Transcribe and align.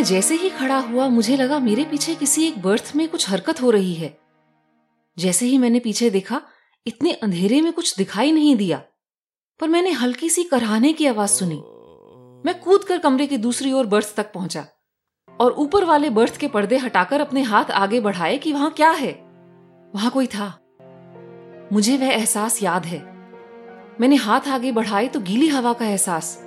मैं 0.00 0.04
जैसे 0.06 0.34
ही 0.34 0.48
खड़ा 0.50 0.78
हुआ, 0.78 1.08
मुझे 1.08 1.36
लगा 1.36 1.58
मेरे 1.58 1.84
पीछे 1.84 2.14
किसी 2.14 2.46
एक 2.46 2.62
बर्थ 2.62 2.92
में 2.96 3.08
कुछ 3.08 3.28
हरकत 3.30 3.60
हो 3.62 3.70
रही 3.70 3.94
है। 3.94 4.18
जैसे 5.18 5.46
ही 5.46 5.58
मैंने 5.58 5.78
पीछे 5.78 6.08
देखा, 6.10 6.40
इतने 6.86 7.12
अंधेरे 7.12 7.60
में 7.60 7.72
कुछ 7.72 7.96
दिखाई 7.96 8.32
नहीं 8.32 8.54
दिया, 8.56 8.78
पर 9.60 9.68
मैंने 9.68 9.90
हल्की 9.90 10.30
सी 10.30 10.44
कराहने 10.44 10.92
की 10.92 11.06
आवाज़ 11.06 11.30
सुनी। 11.30 11.56
मैं 12.46 12.54
कूद 12.60 12.84
कर 12.84 12.98
कमरे 12.98 13.26
की 13.26 13.36
दूसरी 13.36 13.72
ओर 13.72 13.86
बर्थ 13.86 14.14
तक 14.16 14.32
पहुँचा 14.32 14.66
और 15.40 15.52
ऊपर 15.52 15.84
वाले 15.84 16.10
बर्थ 16.10 16.36
के 16.36 16.48
पर्दे 16.48 16.78
हटाकर 16.78 17.20
अपने 17.20 17.42
हाथ 17.42 17.64
आगे 17.64 18.00
बढ़ाए 18.00 18.38
कि 18.38 18.52
वहाँ 18.52 18.70
क्या 18.70 18.90
है। 18.90 19.12
वहाँ 19.94 20.10
कोई 20.10 20.26
था। 20.26 20.48
मुझे 21.72 21.96
वह 21.96 22.06
एहसास 22.06 22.62
याद 22.62 22.86
है। 22.86 23.04
मैंने 24.00 24.16
हाथ 24.16 24.48
आगे 24.48 24.72
बढ़ाए 24.72 25.08
तो 25.08 25.20
गीली 25.20 25.48
हवा 25.48 25.72
का 25.72 25.86
एहसास। 25.86 26.44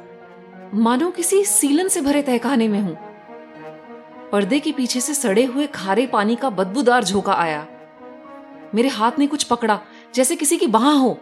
मानो 0.73 1.11
किसी 1.11 1.45
सीलन 1.45 1.87
से 1.87 2.01
भरे 2.01 2.21
तहखाने 2.21 2.67
में 2.67 2.81
हूँ। 2.81 3.12
पर्दे 4.33 4.59
के 4.59 4.71
पीछे 4.71 5.01
से 5.01 5.13
सड़े 5.13 5.45
हुए 5.45 5.67
खारे 5.67 6.07
पानी 6.07 6.35
का 6.35 6.49
बदबूदार 6.49 7.03
झोंका 7.03 7.33
आया। 7.33 7.67
मेरे 8.75 8.89
हाथ 8.89 9.11
ने 9.19 9.27
कुछ 9.27 9.43
पकड़ा, 9.43 9.79
जैसे 10.15 10.35
किसी 10.35 10.57
की 10.57 10.67
बाह 10.67 10.91
हो, 10.91 11.19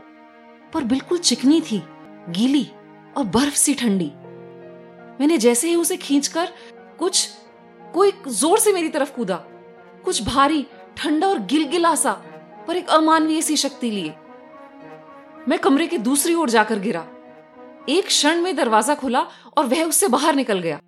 पर 0.74 0.84
बिल्कुल 0.84 1.18
चिकनी 1.18 1.62
थी, 1.62 1.84
गीली 2.30 2.72
और 3.18 3.24
बर्फ़ 3.24 3.56
सी 3.56 3.74
ठंडी। 3.74 4.12
मैंने 5.20 5.38
जैसे 5.38 5.70
ही 5.70 5.76
उसे 5.76 5.98
खींचकर 5.98 6.50
कुछ, 7.00 7.30
कोई 7.94 8.12
ज़ोर 8.28 8.60
से 8.60 8.74
मेरी 8.74 8.90
तरफ़ 8.90 9.12
कूदा। 9.16 9.36
कुछ 10.06 10.24
भारी, 10.24 10.68
ठंडा 10.98 11.28
और 11.28 11.40
गिलगिला 11.40 11.96
सा, 11.96 12.14
पर 12.68 12.78
एक 12.78 12.90
अमानवीय 12.90 13.42
सी 13.42 13.58
शक्ति 13.58 13.92
लिए। 13.92 14.16
मैं 15.48 15.60
कमरे 15.60 15.88
के 15.88 15.98
दूसरी 15.98 16.34
ओर 16.34 16.50
जाकर 16.50 16.80
गिरा। 16.80 17.06
एक 17.90 18.06
क्षण 18.06 18.42
में 18.42 18.56
दरवाज़ा 18.56 18.96
खुला 18.96 19.28
और 19.58 19.66
वह 19.66 19.84
उससे 19.84 20.08
बाहर 20.08 20.36
निकल 20.36 20.60
गया। 20.60 20.80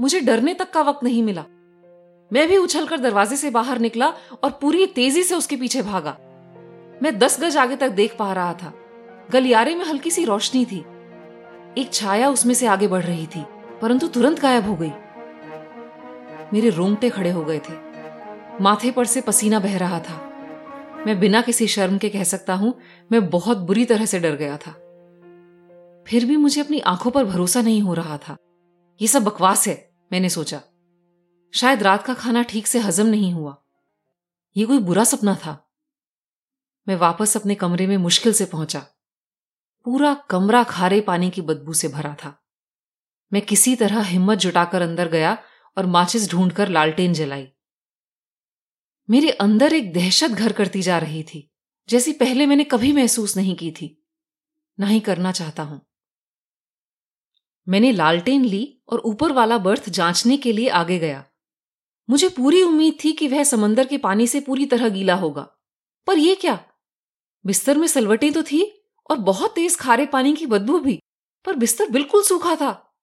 मुझे 0.00 0.20
डरने 0.20 0.54
तक 0.54 0.70
का 0.70 0.82
वक्त 0.82 1.04
नहीं 1.04 1.22
मिला। 1.22 1.44
मैं 2.30 2.48
भी 2.48 2.56
उछलकर 2.56 3.00
दरवाजे 3.00 3.36
से 3.36 3.50
बाहर 3.50 3.78
निकला 3.78 4.08
और 4.44 4.50
पूरी 4.50 4.86
तेज़ी 4.86 5.22
से 5.22 5.34
उसके 5.34 5.56
पीछे 5.56 5.82
भागा। 5.82 6.16
मैं 7.02 7.18
दस 7.18 7.40
गज 7.40 7.56
आगे 7.56 7.76
तक 7.76 7.88
देख 7.88 8.16
पा 8.18 8.32
रहा 8.32 8.52
था। 8.52 8.72
गलियारे 9.30 9.74
में 9.74 9.84
हल्की 9.84 10.10
सी 10.10 10.24
रोशनी 10.24 10.64
थी। 10.64 10.84
एक 11.78 11.90
छाया 11.92 12.30
उसमें 12.30 12.54
से 12.54 12.66
आगे 12.66 12.88
बढ़ 12.88 13.04
रही 13.04 13.26
थी, 13.26 13.44
परंतु 13.82 14.08
तुरंत 14.08 14.40
गायब 14.40 14.68
हो 14.68 14.76
गई। 14.76 14.92
मेरे 16.52 16.70
रोंगटे 16.70 17.10
खड़े 17.10 17.30
हो 17.30 17.44
गए 17.44 17.58
थे। 17.58 17.74
माथे 18.62 18.90
पर 18.90 19.04
से 19.04 19.20
पसीना 19.20 19.60
बह 19.60 19.76
रहा 19.78 19.98
था। 19.98 20.22
मैं 21.06 21.20
बिना 21.20 21.40
किसी 21.40 21.66
शर्म 21.66 21.98
के 21.98 22.08
कह 22.08 22.24
सकता 22.24 22.54
हूँ, 22.54 22.74
मैं 23.12 23.28
बहुत 23.30 23.58
बुरी 23.58 23.84
तरह 23.84 24.06
से 24.06 24.18
डर 24.18 24.36
गया 24.36 24.56
था। 24.56 24.70
फिर 26.06 26.24
भी 26.24 26.36
मुझे 26.36 26.60
अपनी 26.60 26.80
आँखों 26.80 27.10
पर 27.10 27.24
भरोसा 27.24 27.62
नहीं 27.62 27.82
हो 27.82 27.94
रहा 27.94 28.16
था। 28.18 28.36
यह 29.00 29.08
सब 29.08 29.24
बकवास 29.24 29.68
है, 29.68 29.90
मैंने 30.12 30.28
सोचा। 30.28 30.60
शायद 31.52 31.82
रात 31.82 32.02
का 32.02 32.14
खाना 32.14 32.42
ठीक 32.42 32.66
से 32.66 32.78
हजम 32.78 33.06
नहीं 33.06 33.32
हुआ। 33.32 33.56
यह 34.56 34.66
कोई 34.66 34.78
बुरा 34.78 35.04
सपना 35.04 35.34
था। 35.34 35.62
मैं 36.88 36.96
वापस 36.96 37.36
अपने 37.36 37.54
कमरे 37.54 37.86
में 37.86 37.96
मुश्किल 37.96 38.32
से 38.32 38.44
पहुँचा। 38.44 38.80
पूरा 39.86 40.14
कमरा 40.14 40.62
खारे 40.64 41.00
पानी 41.00 41.30
की 41.30 41.42
बदबू 41.42 41.72
से 41.72 41.88
भरा 41.88 42.14
था। 42.14 42.42
मैं 43.32 43.42
किसी 43.42 43.76
तरह 43.76 44.02
हिम्मत 44.02 44.38
जुटाकर 44.38 44.82
अंदर 44.82 45.08
गया 45.08 45.36
और 45.76 45.86
माचिस 45.86 46.30
ढूंढकर 46.30 46.68
लालटेन 46.68 47.12
जलाई। 47.12 47.48
मेरे 49.10 49.30
अंदर 49.30 49.72
एक 49.72 49.92
दहशत 49.92 50.30
घर 50.30 50.52
करती 50.52 50.82
जा 50.82 50.98
रही 50.98 51.22
थी, 51.22 51.50
जैसी 51.88 52.12
पहले 52.12 52.46
मैंने 52.46 52.64
कभी 52.64 52.92
महसूस 52.92 53.36
नहीं 53.36 53.56
की 53.56 53.70
थी। 53.70 54.06
ना 54.78 54.86
ही 54.86 55.00
करना 55.00 55.32
चाहता 55.32 55.62
हूँ। 55.62 55.80
मैंने 57.68 57.92
लालटेन 57.92 58.44
ली 58.44 58.82
और 58.88 58.98
ऊपर 58.98 59.32
वाला 59.32 59.58
बर्थ 59.58 59.88
जांचने 59.90 60.36
के 60.36 60.52
लिए 60.52 60.68
आगे 60.68 60.98
गया। 60.98 61.24
मुझे 62.08 62.28
पूरी 62.28 62.62
उम्मीद 62.62 62.98
थी 63.04 63.12
कि 63.12 63.28
वह 63.28 63.44
समंदर 63.44 63.86
के 63.86 63.98
पानी 63.98 64.26
से 64.26 64.40
पूरी 64.40 64.66
तरह 64.66 64.88
गीला 64.88 65.14
होगा। 65.14 65.42
पर 66.06 66.18
यह 66.18 66.34
क्या? 66.40 66.64
बिस्तर 67.46 67.78
में 67.78 67.86
सलवटें 67.86 68.32
तो 68.32 68.42
थी 68.42 68.82
और 69.10 69.18
बहुत 69.18 69.54
तेज 69.54 69.76
खारे 69.76 70.06
पानी 70.06 70.34
की 70.34 70.46
बदबू 70.46 70.78
भी, 70.78 70.98
पर 71.44 71.56
बिस्तर 71.56 71.88
बिल्कुल 71.88 72.22
सूखा 72.22 72.56
था। 72.56 72.94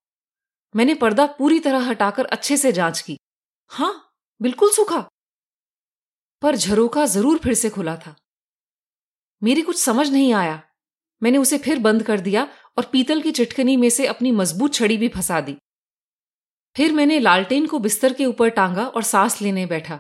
मैंने 0.76 0.94
पर्दा 0.96 1.26
पूरी 1.26 1.60
तरह 1.60 1.90
हटाकर 1.90 2.26
अच्छे 2.26 2.58
से 2.58 2.72
जाँच 2.72 3.02
की। 3.02 3.18
हाँ, 3.68 4.14
बिल्कुल 4.42 4.70
सूखा। 4.70 5.08
पर 6.42 6.56
झरोका 6.56 7.06
ज़रूर 7.06 7.38
फिर 7.38 7.54
से 7.54 7.70
खुला 7.70 7.96
था। 7.96 8.16
मेरी 9.44 9.62
कुछ 9.62 9.78
समझ 9.78 10.10
नहीं 10.10 10.34
आया। 10.34 10.62
मैंने 11.24 11.38
उसे 11.38 11.58
फिर 11.58 11.80
बंद 11.80 12.04
कर 12.04 12.20
दिया 12.20 12.48
और 12.78 12.90
पीतल 12.92 13.22
की 13.22 13.32
चिटकनी 13.32 13.78
में 13.78 13.90
से 13.90 14.08
अपनी 14.08 14.32
मज़बूत 14.32 14.74
छड़ी 14.74 14.98
भी 14.98 15.08
फंसा 15.08 15.42
दी। 15.42 15.58
फिर 16.76 16.94
मैंने 16.94 17.20
लालटेन 17.20 17.68
को 17.68 17.80
बिस्तर 17.80 18.14
के 18.14 18.26
ऊपर 18.26 18.50
टांगा 18.50 18.88
और 18.88 19.04
सांस 19.04 19.42
लेने 19.42 19.66
बैठा। 19.66 20.00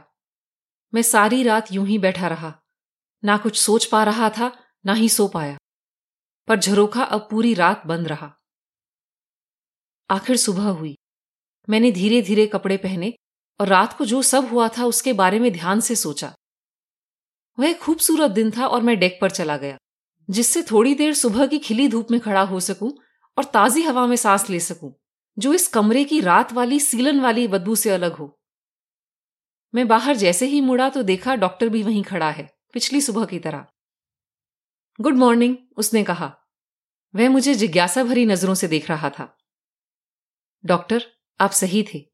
मैं 0.94 1.02
सारी 1.02 1.44
रात 1.44 1.72
यूँ 1.72 1.88
ही 1.88 1.98
बैठा 1.98 2.28
रहा। 2.28 2.62
ना 3.26 3.38
कुछ 3.38 3.62
सोच 3.62 3.86
पा 3.86 4.04
रहा 4.04 4.30
था, 4.30 4.52
ना 4.86 4.94
ही 4.94 5.10
सो 5.10 5.28
पाया। 5.28 5.58
पर 6.48 6.60
झरोखा 6.60 7.04
अब 7.04 7.28
पूरी 7.32 7.54
रात 7.54 7.86
बंद 7.86 8.08
रहा। 8.08 8.34
आखिर 10.10 10.38
सुबह 10.38 10.64
हुई। 10.64 10.96
मैंने 11.70 11.92
धीरे 11.92 12.22
धीरे 12.22 12.48
कपड़े 12.48 12.78
पहने 12.78 13.14
और 13.60 13.68
रात 13.68 13.98
को 13.98 14.06
जो 14.06 14.22
सब 14.22 14.50
हुआ 14.50 14.68
था 14.68 14.86
उसके 14.86 15.14
बारे 15.14 15.40
में 15.40 15.54
ध्यान 15.54 15.80
से 15.80 15.96
सोचा। 15.96 16.34
वह 17.60 17.74
खूबसूरत 17.74 18.32
दिन 18.32 18.52
था 18.52 18.68
और 18.68 18.82
मैं 18.82 19.00
डेक 19.00 19.18
पर 19.22 19.32
चला 19.32 19.58
गया, 19.58 19.78
जिससे 20.30 20.64
थोड़ी 20.64 20.96
देर 20.96 21.14
सुबह 21.14 21.48
की 21.48 21.60
खिली 21.60 21.88
धूप 21.88 22.12
में 22.12 22.20
खड़ा 22.20 22.42
हो 22.42 22.60
सकूँ 22.60 22.98
और 23.38 23.44
ताजी 23.44 23.82
हवा 23.82 24.08
में 24.08 24.16
सांस 24.16 24.50
ले 24.50 24.60
सकूँ। 24.60 24.94
जो 25.38 25.54
इस 25.54 25.68
कमरे 25.68 26.04
की 26.04 26.22
रात 26.22 26.54
वाली 26.54 26.80
सीलन 26.80 27.20
वाली 27.20 27.48
बदबू 27.48 27.76
से 27.76 27.90
अलग 27.90 28.14
हो। 28.14 28.40
मैं 29.76 29.88
बाहर 29.88 30.16
जैसे 30.16 30.46
ही 30.46 30.62
मुड़ा 30.62 30.90
तो 30.90 31.04
देखा 31.04 31.36
डॉक्टर 31.36 31.70
भी 31.70 31.84
वहीं 31.84 32.04
खड़ा 32.04 32.32
है, 32.32 32.50
पिछली 32.74 33.02
सुबह 33.02 33.26
की 33.26 33.40
तरह। 33.40 33.66
गुड 35.02 35.16
मॉर्निंग, 35.16 35.58
उसने 35.78 36.04
कहा। 36.04 36.38
वह 37.16 37.30
मुझे 37.30 37.56
जिज्ञासा 37.56 38.04
भरी 38.04 38.26
नज़रों 38.26 38.54
से 38.54 38.68
देख 38.68 38.90
रहा 38.90 39.10
था। 39.10 39.38
डॉक्टर, 40.66 41.06
आप 41.40 41.52
सही 41.52 41.86
थे। 41.94 42.12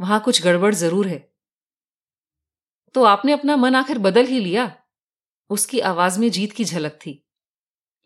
वहाँ 0.00 0.20
कुछ 0.20 0.42
गड़बड़ 0.42 0.74
ज़रूर 0.74 1.06
है। 1.06 1.32
तो 2.94 3.04
आपने 3.04 3.32
अपना 3.32 3.56
मन 3.56 3.74
आखिर 3.74 3.98
बदल 3.98 4.26
ही 4.26 4.40
लिया? 4.40 4.82
उसकी 5.50 5.80
आवाज़ 5.80 6.20
में 6.20 6.30
जीत 6.30 6.52
की 6.52 6.64
झलक 6.64 6.92
थी। 6.92 7.24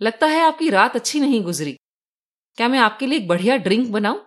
लगता 0.00 0.26
है 0.26 0.40
आपकी 0.40 0.70
रात 0.70 0.96
अच्छी 0.96 1.20
नहीं 1.20 1.42
गुजरी। 1.42 1.76
क्या 2.56 2.68
मैं 2.68 2.78
आपके 2.78 3.06
लिए 3.06 3.18
एक 3.18 3.28
बढ़िया 3.28 3.56
ड्रिंक 3.56 3.92
बनाऊँ? 3.92 4.26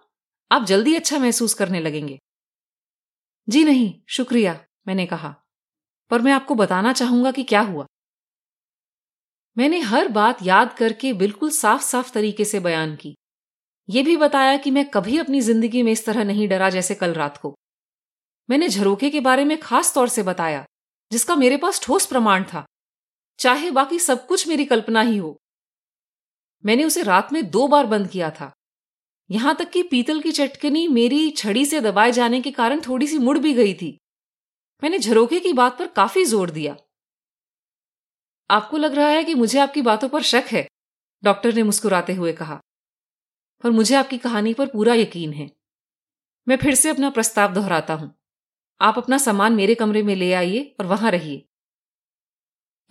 आप 0.51 0.63
जल्दी 0.63 0.95
अच्छा 0.95 1.19
महसूस 1.19 1.53
करने 1.53 1.79
लगेंगे। 1.79 2.19
जी 3.49 3.63
नहीं, 3.63 4.01
शुक्रिया, 4.07 4.65
मैंने 4.87 5.05
कहा। 5.05 5.35
पर 6.09 6.21
मैं 6.21 6.31
आपको 6.31 6.55
बताना 6.55 6.93
चाहूँगा 6.93 7.31
कि 7.31 7.43
क्या 7.43 7.61
हुआ। 7.61 7.85
मैंने 9.57 9.79
हर 9.79 10.07
बात 10.07 10.37
याद 10.43 10.73
करके 10.73 11.13
बिल्कुल 11.13 11.49
साफ़ 11.49 11.81
साफ़ 11.81 12.11
तरीके 12.11 12.45
से 12.45 12.59
बयान 12.59 12.95
की। 12.95 13.15
यह 13.89 14.03
भी 14.03 14.17
बताया 14.17 14.57
कि 14.57 14.71
मैं 14.71 14.89
कभी 14.89 15.17
अपनी 15.17 15.41
ज़िंदगी 15.41 15.83
में 15.83 15.91
इस 15.91 16.05
तरह 16.05 16.23
नहीं 16.23 16.47
डरा 16.47 16.69
जैसे 16.69 16.95
कल 16.95 17.13
रात 17.13 17.37
को। 17.37 17.55
मैंने 18.49 18.69
झरोखे 18.69 19.09
के 19.09 19.19
बारे 19.19 19.45
में 19.45 19.59
खास 19.59 19.93
तौर 19.93 20.09
से 20.09 20.23
बताया, 20.23 20.65
जिसका 21.11 21.35
मेरे 21.35 21.57
पास 21.57 21.83
ठोस 21.83 22.05
प्रमाण 22.05 22.43
था। 22.43 22.65
चाहे 23.39 23.71
बाकी 23.71 23.99
सब 23.99 24.27
कुछ 24.27 24.47
मेरी 24.47 24.65
कल्पना 24.65 25.01
ही 25.01 25.17
हो 25.17 25.37
मैंने 26.63 26.83
उसे 26.83 27.03
रात 27.03 27.33
में 27.33 27.49
दो 27.49 27.67
बार 27.67 27.85
बंद 27.85 28.09
किया 28.09 28.29
था। 28.29 28.51
यहाँ 29.29 29.55
तक 29.55 29.69
कि 29.69 29.83
पीतल 29.83 30.21
की 30.21 30.31
चटकनी 30.31 30.87
मेरी 30.87 31.29
छड़ी 31.31 31.65
से 31.65 31.81
दबाए 31.81 32.11
जाने 32.11 32.41
के 32.41 32.51
कारण 32.51 32.81
थोड़ी 32.81 33.07
सी 33.07 33.17
मुड़ 33.17 33.37
भी 33.39 33.53
गई 33.53 33.73
थी। 33.73 33.97
मैंने 34.83 34.99
झरोके 34.99 35.39
की 35.39 35.53
बात 35.53 35.77
पर 35.79 35.87
काफ़ी 35.87 36.25
ज़ोर 36.25 36.51
दिया। 36.51 36.75
आपको 38.49 38.77
लग 38.77 38.93
रहा 38.93 39.07
है 39.07 39.23
कि 39.23 39.33
मुझे 39.33 39.59
आपकी 39.59 39.81
बातों 39.81 40.09
पर 40.09 40.21
शक 40.21 40.45
है, 40.51 40.67
डॉक्टर 41.23 41.53
ने 41.53 41.63
मुस्कुराते 41.63 42.13
हुए 42.13 42.33
कहा। 42.33 42.59
पर 43.63 43.71
मुझे 43.71 43.95
आपकी 43.95 44.17
कहानी 44.17 44.53
पर 44.53 44.67
पूरा 44.67 44.93
यकीन 44.93 45.33
है। 45.33 45.49
मैं 46.47 46.57
फिर 46.57 46.75
से 46.75 46.89
अपना 46.89 47.09
प्रस्ताव 47.09 47.53
दोहराता 47.53 47.93
हूँ। 47.93 48.13
आप 48.81 48.97
अपना 48.97 49.17
सामान 49.17 49.53
मेरे 49.53 49.75
कमरे 49.75 50.03
में 50.03 50.15
ले 50.15 50.33
आइए 50.33 50.75
और 50.79 50.85
वहाँ 50.85 51.11
रहिए। 51.11 51.45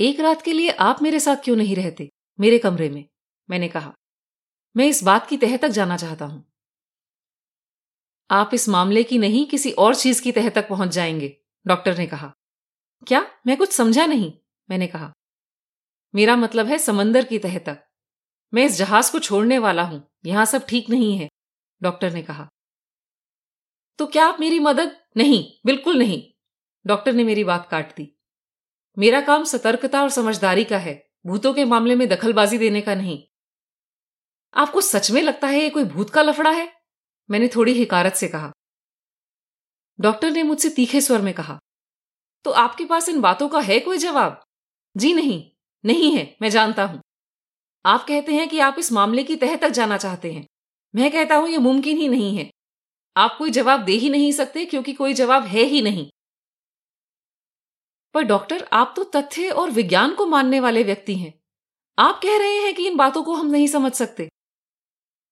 एक 0.01 0.21
रात 0.21 0.43
के 0.43 0.53
लिए 0.53 0.71
आप 0.71 1.03
मेरे 1.03 1.21
साथ 1.21 1.37
क्यों 1.37 1.57
नहीं 1.57 1.77
रहते, 1.77 2.11
मेरे 2.39 2.59
कमरे 2.59 2.89
में? 2.89 3.05
मैंने 3.51 3.69
कहा, 3.69 3.95
मैं 4.77 4.87
इस 4.87 5.03
बात 5.05 5.29
की 5.29 5.37
तह 5.37 5.57
तक 5.57 5.69
जाना 5.69 5.97
चाहता 5.97 6.25
हूँ। 6.25 6.53
आप 8.31 8.51
इस 8.55 8.69
मामले 8.69 9.03
की 9.03 9.19
नहीं, 9.19 9.47
किसी 9.47 9.73
और 9.73 9.95
चीज़ 9.95 10.23
की 10.23 10.33
तह 10.33 10.49
तक 10.49 10.69
पहुँच 10.69 10.89
जाएँगे, 10.89 11.41
डॉक्टर 11.67 11.99
ने 11.99 12.07
कहा। 12.07 12.35
क्या? 13.07 13.31
मैं 13.47 13.57
कुछ 13.57 13.73
समझा 13.73 14.07
नहीं? 14.07 14.33
मैंने 14.71 14.87
कहा। 14.87 15.13
मेरा 16.15 16.37
मतलब 16.37 16.67
है 16.67 16.79
समंदर 16.79 17.25
की 17.25 17.39
तह 17.39 17.59
तक। 17.59 17.87
मैं 18.55 18.65
इस 18.65 18.77
जहाज़ 18.77 19.13
को 19.13 19.19
छोड़ने 19.19 19.59
वाला 19.59 19.83
हूँ। 19.83 20.11
यहाँ 20.27 20.45
सब 20.45 20.67
ठीक 20.67 20.91
नहीं 20.91 21.19
है, 21.19 21.29
डॉक्टर 21.83 22.13
ने 22.13 22.23
कहा। 22.23 22.49
तो 23.99 24.07
क्या 24.07 24.27
आप 24.27 24.41
मेरी 24.41 24.59
मदद 24.59 25.01
नहीं, 25.17 25.61
बिल्कुल 25.67 25.99
नहीं, 25.99 26.33
डॉक्टर 26.87 27.13
ने 27.13 27.25
मेरी 27.25 27.45
बात 27.45 27.69
काट 27.71 27.97
दी। 27.97 28.19
मेरा 28.99 29.21
काम 29.21 29.45
सतर्कता 29.45 30.03
और 30.03 30.11
समझदारी 30.11 30.65
का 30.65 30.79
है। 30.79 31.11
भूतों 31.27 31.55
के 31.55 31.65
मामले 31.65 31.95
में 31.95 32.09
दखलबाजी 32.09 32.59
देने 32.59 32.81
का 32.81 32.95
नहीं। 32.95 33.36
आपको 34.57 34.81
सच 34.81 35.11
में 35.11 35.21
लगता 35.23 35.49
है 35.49 35.61
ये 35.61 35.71
कोई 35.71 35.85
भूत 35.85 36.11
का 36.11 36.23
लफड़ा 36.23 36.51
है? 36.51 36.73
मैंने 37.29 37.49
थोड़ी 37.49 37.73
हिकारत 37.73 38.15
से 38.15 38.29
कहा। 38.29 38.53
डॉक्टर 39.99 40.31
ने 40.31 40.43
मुझसे 40.43 40.69
तीखे 40.71 41.01
स्वर 41.01 41.23
में 41.23 41.33
कहा 41.35 41.59
तो 42.45 42.51
आपके 42.51 42.85
पास 42.85 43.09
इन 43.09 43.21
बातों 43.21 43.49
का 43.49 43.61
है 43.61 43.79
कोई 43.81 43.99
जवाब? 43.99 44.43
जी 44.97 45.13
नहीं 45.15 45.51
नहीं 45.85 46.17
है, 46.17 46.37
मैं 46.43 46.51
जानता 46.51 46.85
हूँ। 46.85 47.01
आप 47.85 48.05
कहते 48.09 48.35
हैं 48.35 48.49
कि 48.49 48.59
आप 48.59 48.77
इस 48.79 48.93
मामले 48.93 49.25
की 49.25 49.37
तह 49.37 49.57
तक 49.57 49.69
जाना 49.69 49.97
चाहते 49.97 50.33
हैं। 50.33 50.47
मैं 50.95 51.11
कहता 51.11 51.37
हूँ 51.37 51.49
यह 51.49 51.59
मुमकिन 51.59 51.99
ही 51.99 52.09
नहीं 52.09 52.37
है। 52.37 52.51
आप 53.17 53.37
कोई 53.39 53.51
जवाब 53.51 53.85
दे 53.85 53.93
ही 53.93 54.11
नहीं 54.11 54.33
सकते 54.33 54.65
क्योंकि 54.65 54.93
कोई 54.93 55.15
जवाब 55.15 55.43
है 55.43 55.63
ही 55.63 55.83
नहीं। 55.83 56.09
पर 58.15 58.23
डॉक्टर, 58.23 58.69
आप 58.73 58.93
तो 58.97 59.05
तथ्य 59.05 59.51
और 59.51 59.71
विज्ञान 59.71 60.15
को 60.15 60.27
मानने 60.27 60.61
वाले 60.61 60.83
व्यक्ति 60.83 61.17
हैं। 61.17 61.33
आप 61.99 62.21
कह 62.23 62.39
रहे 62.39 62.57
हैं 62.57 62.75
कि 62.75 62.87
इन 62.87 62.97
बातों 62.97 63.23
को 63.23 63.35
हम 63.35 63.47
नहीं 63.47 63.67
समझ 63.67 63.93
सकते। 63.93 64.29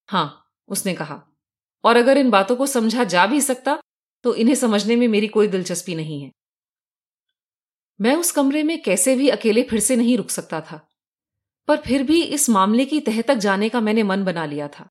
हाँ, 0.08 0.44
उसने 0.68 0.94
कहा, 0.94 1.20
और 1.84 1.96
अगर 1.96 2.18
इन 2.18 2.30
बातों 2.30 2.56
को 2.56 2.66
समझा 2.68 3.04
जा 3.06 3.26
भी 3.26 3.40
सकता 3.42 3.78
तो 4.24 4.34
इन्हें 4.36 4.54
समझने 4.54 4.96
में 4.96 5.06
मेरी 5.08 5.26
कोई 5.28 5.48
दिलचस्पी 5.48 5.94
नहीं 5.94 6.22
है। 6.22 6.30
मैं 8.00 8.14
उस 8.16 8.30
कमरे 8.32 8.62
में 8.62 8.80
कैसे 8.82 9.14
भी 9.16 9.28
अकेले 9.30 9.62
फिर 9.62 9.80
से 9.80 9.96
नहीं 9.96 10.16
रुक 10.16 10.30
सकता 10.30 10.60
था, 10.60 10.80
पर 11.68 11.76
फिर 11.78 12.02
भी 12.02 12.22
इस 12.24 12.48
मामले 12.50 12.84
की 12.84 13.00
तह 13.02 13.20
तक 13.22 13.34
जाने 13.36 13.68
का 13.68 13.80
मैंने 13.80 14.02
मन 14.02 14.24
बना 14.24 14.44
लिया 14.46 14.68
था। 14.68 14.88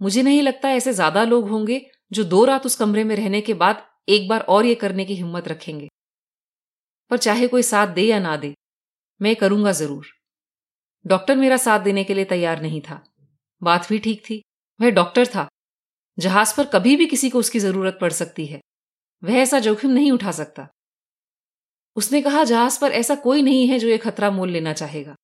मुझे 0.00 0.22
नहीं 0.22 0.42
लगता 0.42 0.70
ऐसे 0.70 0.92
ज़्यादा 0.92 1.24
लोग 1.24 1.48
होंगे 1.48 1.80
जो 2.12 2.24
दो 2.26 2.44
रात 2.44 2.66
उस 2.66 2.76
कमरे 2.76 3.04
में 3.04 3.14
रहने 3.16 3.40
के 3.40 3.54
बाद 3.56 3.86
एक 4.08 4.28
बार 4.28 4.40
और 4.48 4.66
ये 4.66 4.74
करने 4.76 5.04
की 5.04 5.14
हिम्मत 5.16 5.48
रखेंगे। 5.48 5.88
पर 7.10 7.18
चाहे 7.18 7.46
कोई 7.48 7.62
साथ 7.64 7.94
दे 7.94 8.02
या 8.02 8.18
ना 8.20 8.36
दे, 8.36 8.54
मैं 9.20 9.36
करूँगा 9.36 9.72
ज़रूर। 9.74 10.06
डॉक्टर 11.04 11.36
मेरा 11.36 11.56
साथ 11.58 11.80
देने 11.80 12.04
के 12.04 12.14
लिए 12.14 12.24
तैयार 12.26 12.62
नहीं 12.62 12.80
था। 12.80 13.02
बात 13.62 13.88
भी 13.88 13.98
ठीक 13.98 14.22
थी। 14.30 14.42
वह 14.80 14.90
डॉक्टर 14.90 15.26
था। 15.26 15.48
जहाज़ 16.18 16.56
पर 16.56 16.64
कभी 16.64 16.96
भी 16.96 17.06
किसी 17.06 17.30
को 17.30 17.38
उसकी 17.38 17.58
ज़रूरत 17.58 17.98
पड़ 18.00 18.12
सकती 18.12 18.46
है। 18.46 18.60
वह 19.24 19.32
ऐसा 19.32 19.58
जोखिम 19.58 19.90
नहीं 19.90 20.12
उठा 20.12 20.32
सकता। 20.32 20.68
उसने 21.96 22.22
कहा, 22.22 22.44
जहाज़ 22.44 22.80
पर 22.80 22.92
ऐसा 22.92 23.14
कोई 23.14 23.42
नहीं 23.42 23.68
है 23.68 23.78
जो 23.78 23.88
यह 23.88 23.96
खतरा 23.96 24.30
मोल 24.30 24.50
लेना 24.50 24.72
चाहेगा। 24.72 25.14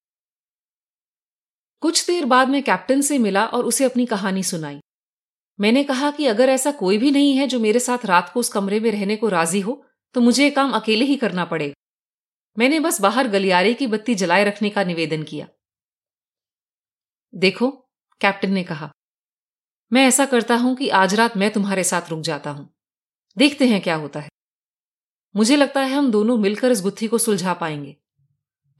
कुछ 1.80 2.06
देर 2.06 2.24
बाद 2.24 2.48
मैं 2.48 2.62
कैप्टन 2.62 3.00
से 3.00 3.18
मिला 3.18 3.46
और 3.46 3.64
उसे 3.64 3.84
अपनी 3.84 4.06
कहानी 4.06 4.42
सुनाई। 4.42 4.80
मैंने 5.60 5.84
कहा 5.84 6.10
कि 6.10 6.26
अगर 6.26 6.48
ऐसा 6.48 6.70
कोई 6.72 6.98
भी 6.98 7.10
नहीं 7.10 7.34
है 7.34 7.46
जो 7.46 7.60
मेरे 7.60 7.80
साथ 7.80 8.06
रात 8.06 8.30
को 8.34 8.40
उस 8.40 8.48
कमरे 8.48 8.80
में 8.80 8.90
रहने 8.90 9.16
को 9.16 9.28
राज़ी 9.28 9.60
हो 9.60 9.84
तो 10.14 10.20
मुझे 10.20 10.44
ये 10.44 10.50
काम 10.50 10.72
अकेले 10.72 11.04
ही 11.04 11.16
करना 11.16 11.44
पड़ेगा। 11.44 11.74
मैंने 12.58 12.80
बस 12.80 13.00
बाहर 13.00 13.28
गलियारे 13.28 13.74
की 13.74 13.86
बत्ती 13.86 14.14
जलाए 14.14 14.44
रखने 14.44 14.70
का 14.70 14.84
निवेदन 14.84 15.22
किया। 15.22 15.48
देखो 17.34 17.85
कैप्टन 18.20 18.52
ने 18.52 18.64
कहा, 18.64 18.90
मैं 19.92 20.06
ऐसा 20.06 20.24
करता 20.26 20.54
हूँ 20.56 20.76
कि 20.76 20.88
आज 20.88 21.14
रात 21.14 21.36
मैं 21.36 21.50
तुम्हारे 21.50 21.84
साथ 21.84 22.02
रुक 22.10 22.20
जाता 22.20 22.50
हूँ। 22.50 22.68
देखते 23.38 23.66
हैं 23.68 23.80
क्या 23.80 23.94
होता 23.94 24.20
है। 24.20 24.28
मुझे 25.36 25.56
लगता 25.56 25.80
है 25.80 25.94
हम 25.94 26.10
दोनों 26.10 26.36
मिलकर 26.36 26.70
इस 26.70 26.80
गुत्थी 26.80 27.08
को 27.08 27.18
सुलझा 27.18 27.54
पाएँगे। 27.54 27.96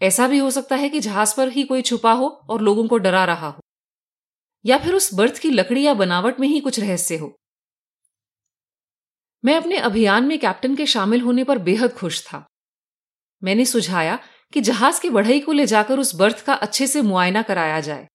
ऐसा 0.03 0.29
भी 0.29 0.39
हो 0.39 0.51
सकता 0.51 0.77
है 0.77 0.89
कि 0.89 1.01
जहाज़ 1.01 1.37
पर 1.37 1.49
ही 1.49 1.65
कोई 1.65 1.83
छुपा 1.83 2.13
हो 2.13 2.29
और 2.29 2.61
लोगों 2.61 2.89
को 2.89 2.99
डरा 2.99 3.25
रहा 3.25 3.49
हो। 3.49 3.61
या 4.65 4.79
फिर 4.79 4.95
उस 4.95 5.15
बर्थ 5.15 5.39
की 5.39 5.51
लकड़ी 5.51 5.83
या 5.83 5.95
बनावट 5.95 6.41
में 6.41 6.49
ही 6.49 6.61
कुछ 6.61 6.81
रहस्य 6.81 7.17
हो। 7.17 7.37
मैं 9.45 9.57
अपने 9.57 9.77
अभियान 9.77 10.25
में 10.25 10.39
कैप्टन 10.39 10.77
के 10.77 10.87
शामिल 10.87 11.21
होने 11.21 11.45
पर 11.45 11.59
बेहद 11.59 11.93
खुश 11.93 12.23
था। 12.27 12.47
मैंने 13.45 13.65
सुझाया 13.65 14.19
कि 14.53 14.61
जहाज़ 14.61 15.01
की 15.01 15.11
बढ़ई 15.11 15.41
को 15.41 15.53
ले 15.53 15.67
जाकर 15.67 15.99
उस 15.99 16.15
बर्थ 16.15 16.45
का 16.45 16.55
अच्छे 16.55 16.87
से 16.87 17.03
मुआयना 17.03 17.43
कराया 17.43 17.81
जाए। 17.81 18.09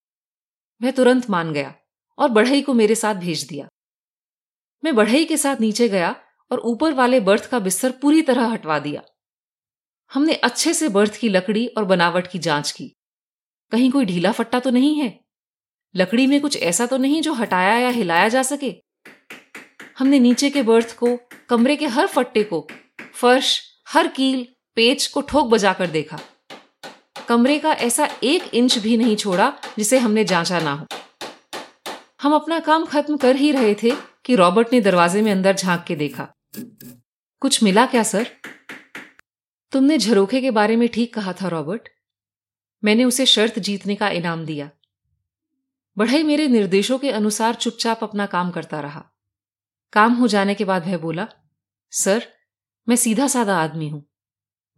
वह 0.82 0.90
तुरंत 0.90 1.30
मान 1.30 1.52
गया 1.52 1.74
और 2.18 2.28
बढ़ई 2.28 2.62
को 2.62 2.74
मेरे 2.74 2.94
साथ 2.94 3.14
भेज 3.14 3.42
दिया। 3.42 3.68
मैं 4.84 4.94
बढ़ई 4.94 5.24
के 5.24 5.36
साथ 5.36 5.56
नीचे 5.60 5.88
गया 5.88 6.16
और 6.52 6.60
ऊपर 6.60 6.92
वाले 6.92 7.20
बर्थ 7.20 7.50
का 7.50 7.58
बिस्तर 7.58 7.90
पूरी 7.90 8.22
तरह 8.22 8.46
हटवा 8.46 8.78
दिया। 8.78 9.02
हमने 10.12 10.34
अच्छे 10.34 10.74
से 10.74 10.88
बर्थ 10.88 11.16
की 11.16 11.28
लकड़ी 11.28 11.66
और 11.66 11.84
बनावट 11.84 12.26
की 12.26 12.38
जाँच 12.38 12.70
की। 12.70 12.96
कहीं 13.70 13.90
कोई 13.90 14.04
ढीला 14.04 14.32
फट्टा 14.32 14.60
तो 14.60 14.70
नहीं 14.70 15.00
है? 15.00 15.24
लकड़ी 15.96 16.26
में 16.26 16.40
कुछ 16.40 16.56
ऐसा 16.56 16.86
तो 16.86 16.96
नहीं 16.96 17.22
जो 17.22 17.32
हटाया 17.32 17.78
या 17.78 17.88
हिलाया 17.88 18.28
जा 18.28 18.42
सके? 18.42 18.74
हमने 19.98 20.18
नीचे 20.18 20.50
के 20.50 20.62
बर्थ 20.62 20.96
को, 20.96 21.18
कमरे 21.48 21.76
के 21.76 21.86
हर 21.86 22.06
फट्टे 22.06 22.44
को, 22.44 22.68
फर्श, 23.14 23.60
हर 23.88 24.08
कील, 24.08 24.48
पेच 24.74 25.06
को 25.06 25.20
ठोक 25.20 25.46
बजाकर 25.46 25.86
देखा। 25.86 26.20
कमरे 27.32 27.58
का 27.58 27.72
ऐसा 27.72 28.08
एक 28.22 28.54
इंच 28.54 28.78
भी 28.78 28.96
नहीं 28.96 29.16
छोड़ा 29.16 29.52
जिसे 29.78 29.98
हमने 29.98 30.24
जांचा 30.24 30.60
ना 30.60 30.72
हो। 30.72 30.86
हम 32.22 32.34
अपना 32.34 32.60
काम 32.60 32.84
खत्म 32.84 33.16
कर 33.16 33.36
ही 33.36 33.52
रहे 33.52 33.74
थे 33.74 33.90
कि 34.24 34.36
रॉबर्ट 34.36 34.68
ने 34.72 34.80
दरवाजे 34.80 35.22
में 35.22 35.32
अंदर 35.32 35.56
झाँक 35.56 35.84
के 35.84 35.96
देखा। 35.96 36.28
कुछ 37.40 37.62
मिला 37.62 37.86
क्या, 37.86 38.02
सर? 38.02 38.30
तुमने 39.72 39.98
झरोखे 39.98 40.40
के 40.40 40.50
बारे 40.50 40.76
में 40.76 40.88
ठीक 40.88 41.14
कहा 41.14 41.32
था, 41.32 41.48
रॉबर्ट। 41.48 41.88
मैंने 42.84 43.04
उसे 43.04 43.26
शर्त 43.26 43.58
जीतने 43.58 43.94
का 43.94 44.08
इनाम 44.08 44.44
दिया। 44.44 44.70
बढ़ई 45.98 46.22
मेरे 46.22 46.48
निर्देशों 46.48 46.98
के 46.98 47.10
अनुसार 47.10 47.54
चुपचाप 47.54 48.02
अपना 48.02 48.26
काम 48.26 48.50
करता 48.50 48.80
रहा। 48.80 49.04
काम 49.92 50.12
हो 50.12 50.28
जाने 50.28 50.54
के 50.54 50.64
बाद 50.64 50.86
वह 50.86 50.96
बोला, 50.96 51.28
सर, 51.90 52.28
मैं 52.88 52.96
सीधा 52.96 53.26
साधा 53.26 53.56
आदमी 53.56 53.88
हूँ। 53.88 54.11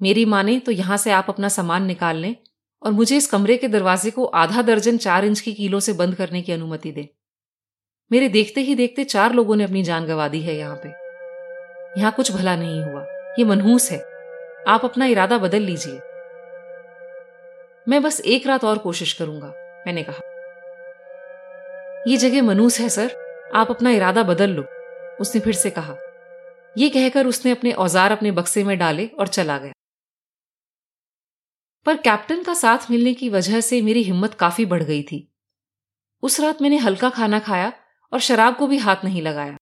मेरी 0.00 0.24
माने 0.24 0.58
तो 0.58 0.72
यहाँ 0.72 0.96
से 0.96 1.10
आप 1.10 1.26
अपना 1.28 1.48
सामान 1.50 1.84
निकाल 1.86 2.16
लें 2.16 2.34
और 2.82 2.92
मुझे 2.92 3.16
इस 3.16 3.26
कमरे 3.26 3.56
के 3.56 3.68
दरवाजे 3.68 4.10
को 4.10 4.24
आधा 4.36 4.62
दर्जन 4.62 4.96
चार 4.98 5.24
इंच 5.24 5.40
की 5.40 5.52
कीलों 5.52 5.80
से 5.80 5.92
बंद 5.92 6.14
करने 6.14 6.42
की 6.42 6.52
अनुमति 6.52 6.92
दें। 6.92 7.06
मेरे 8.10 8.28
देखते 8.28 8.60
ही 8.60 8.74
देखते 8.74 9.04
चार 9.06 9.32
लोगों 9.34 9.56
ने 9.56 9.64
अपनी 9.64 9.82
जान 9.82 10.06
गंवा 10.06 10.28
दी 10.28 10.40
है 10.40 10.56
यहाँ 10.56 10.80
पे। 10.84 10.88
यहाँ 12.00 12.12
कुछ 12.12 12.32
भला 12.32 12.56
नहीं 12.56 12.82
हुआ। 12.82 13.04
ये 13.38 13.44
मनहूस 13.44 13.90
है। 13.90 13.98
आप 14.68 14.84
अपना 14.84 15.06
इरादा 15.06 15.38
बदल 15.38 15.62
लीजिए। 15.62 16.00
मैं 17.86 18.02
बस 18.02 18.20
एक 18.26 18.46
रात 18.46 18.64
और 18.64 18.78
कोशिश 18.78 19.12
करूँगा, 19.12 19.52
मैंने 19.86 20.02
कहा। 20.02 20.30
यह 22.08 22.16
जगह 22.18 22.42
मनूस 22.42 22.80
है, 22.80 22.88
सर। 22.88 23.16
आप 23.54 23.70
अपना 23.70 23.90
इरादा 23.90 24.22
बदल 24.24 24.50
लो, 24.50 24.64
उसने 25.20 25.40
फिर 25.40 25.54
से 25.54 25.70
कहा। 25.70 25.96
यह 26.76 26.88
कहकर 26.90 27.26
उसने 27.26 27.50
अपने 27.50 27.72
औज़ार 27.72 28.12
अपने 28.12 28.30
बक्से 28.32 28.64
में 28.64 28.76
डाले 28.78 29.06
और 29.10 29.28
चला 29.28 29.58
गया। 29.58 29.72
पर 31.86 31.96
कैप्टन 31.96 32.42
का 32.42 32.54
साथ 32.54 32.90
मिलने 32.90 33.14
की 33.14 33.28
वजह 33.28 33.60
से 33.60 33.82
मेरी 33.82 34.02
हिम्मत 34.02 34.34
काफ़ी 34.34 34.66
बढ़ 34.66 34.82
गई 34.82 35.02
थी। 35.02 35.32
उस 36.22 36.40
रात 36.40 36.62
मैंने 36.62 36.76
हल्का 36.76 37.10
खाना 37.10 37.38
खाया 37.38 37.72
और 38.12 38.20
शराब 38.20 38.56
को 38.56 38.66
भी 38.66 38.78
हाथ 38.78 38.96
नहीं 39.04 39.22
लगाया। 39.22 39.56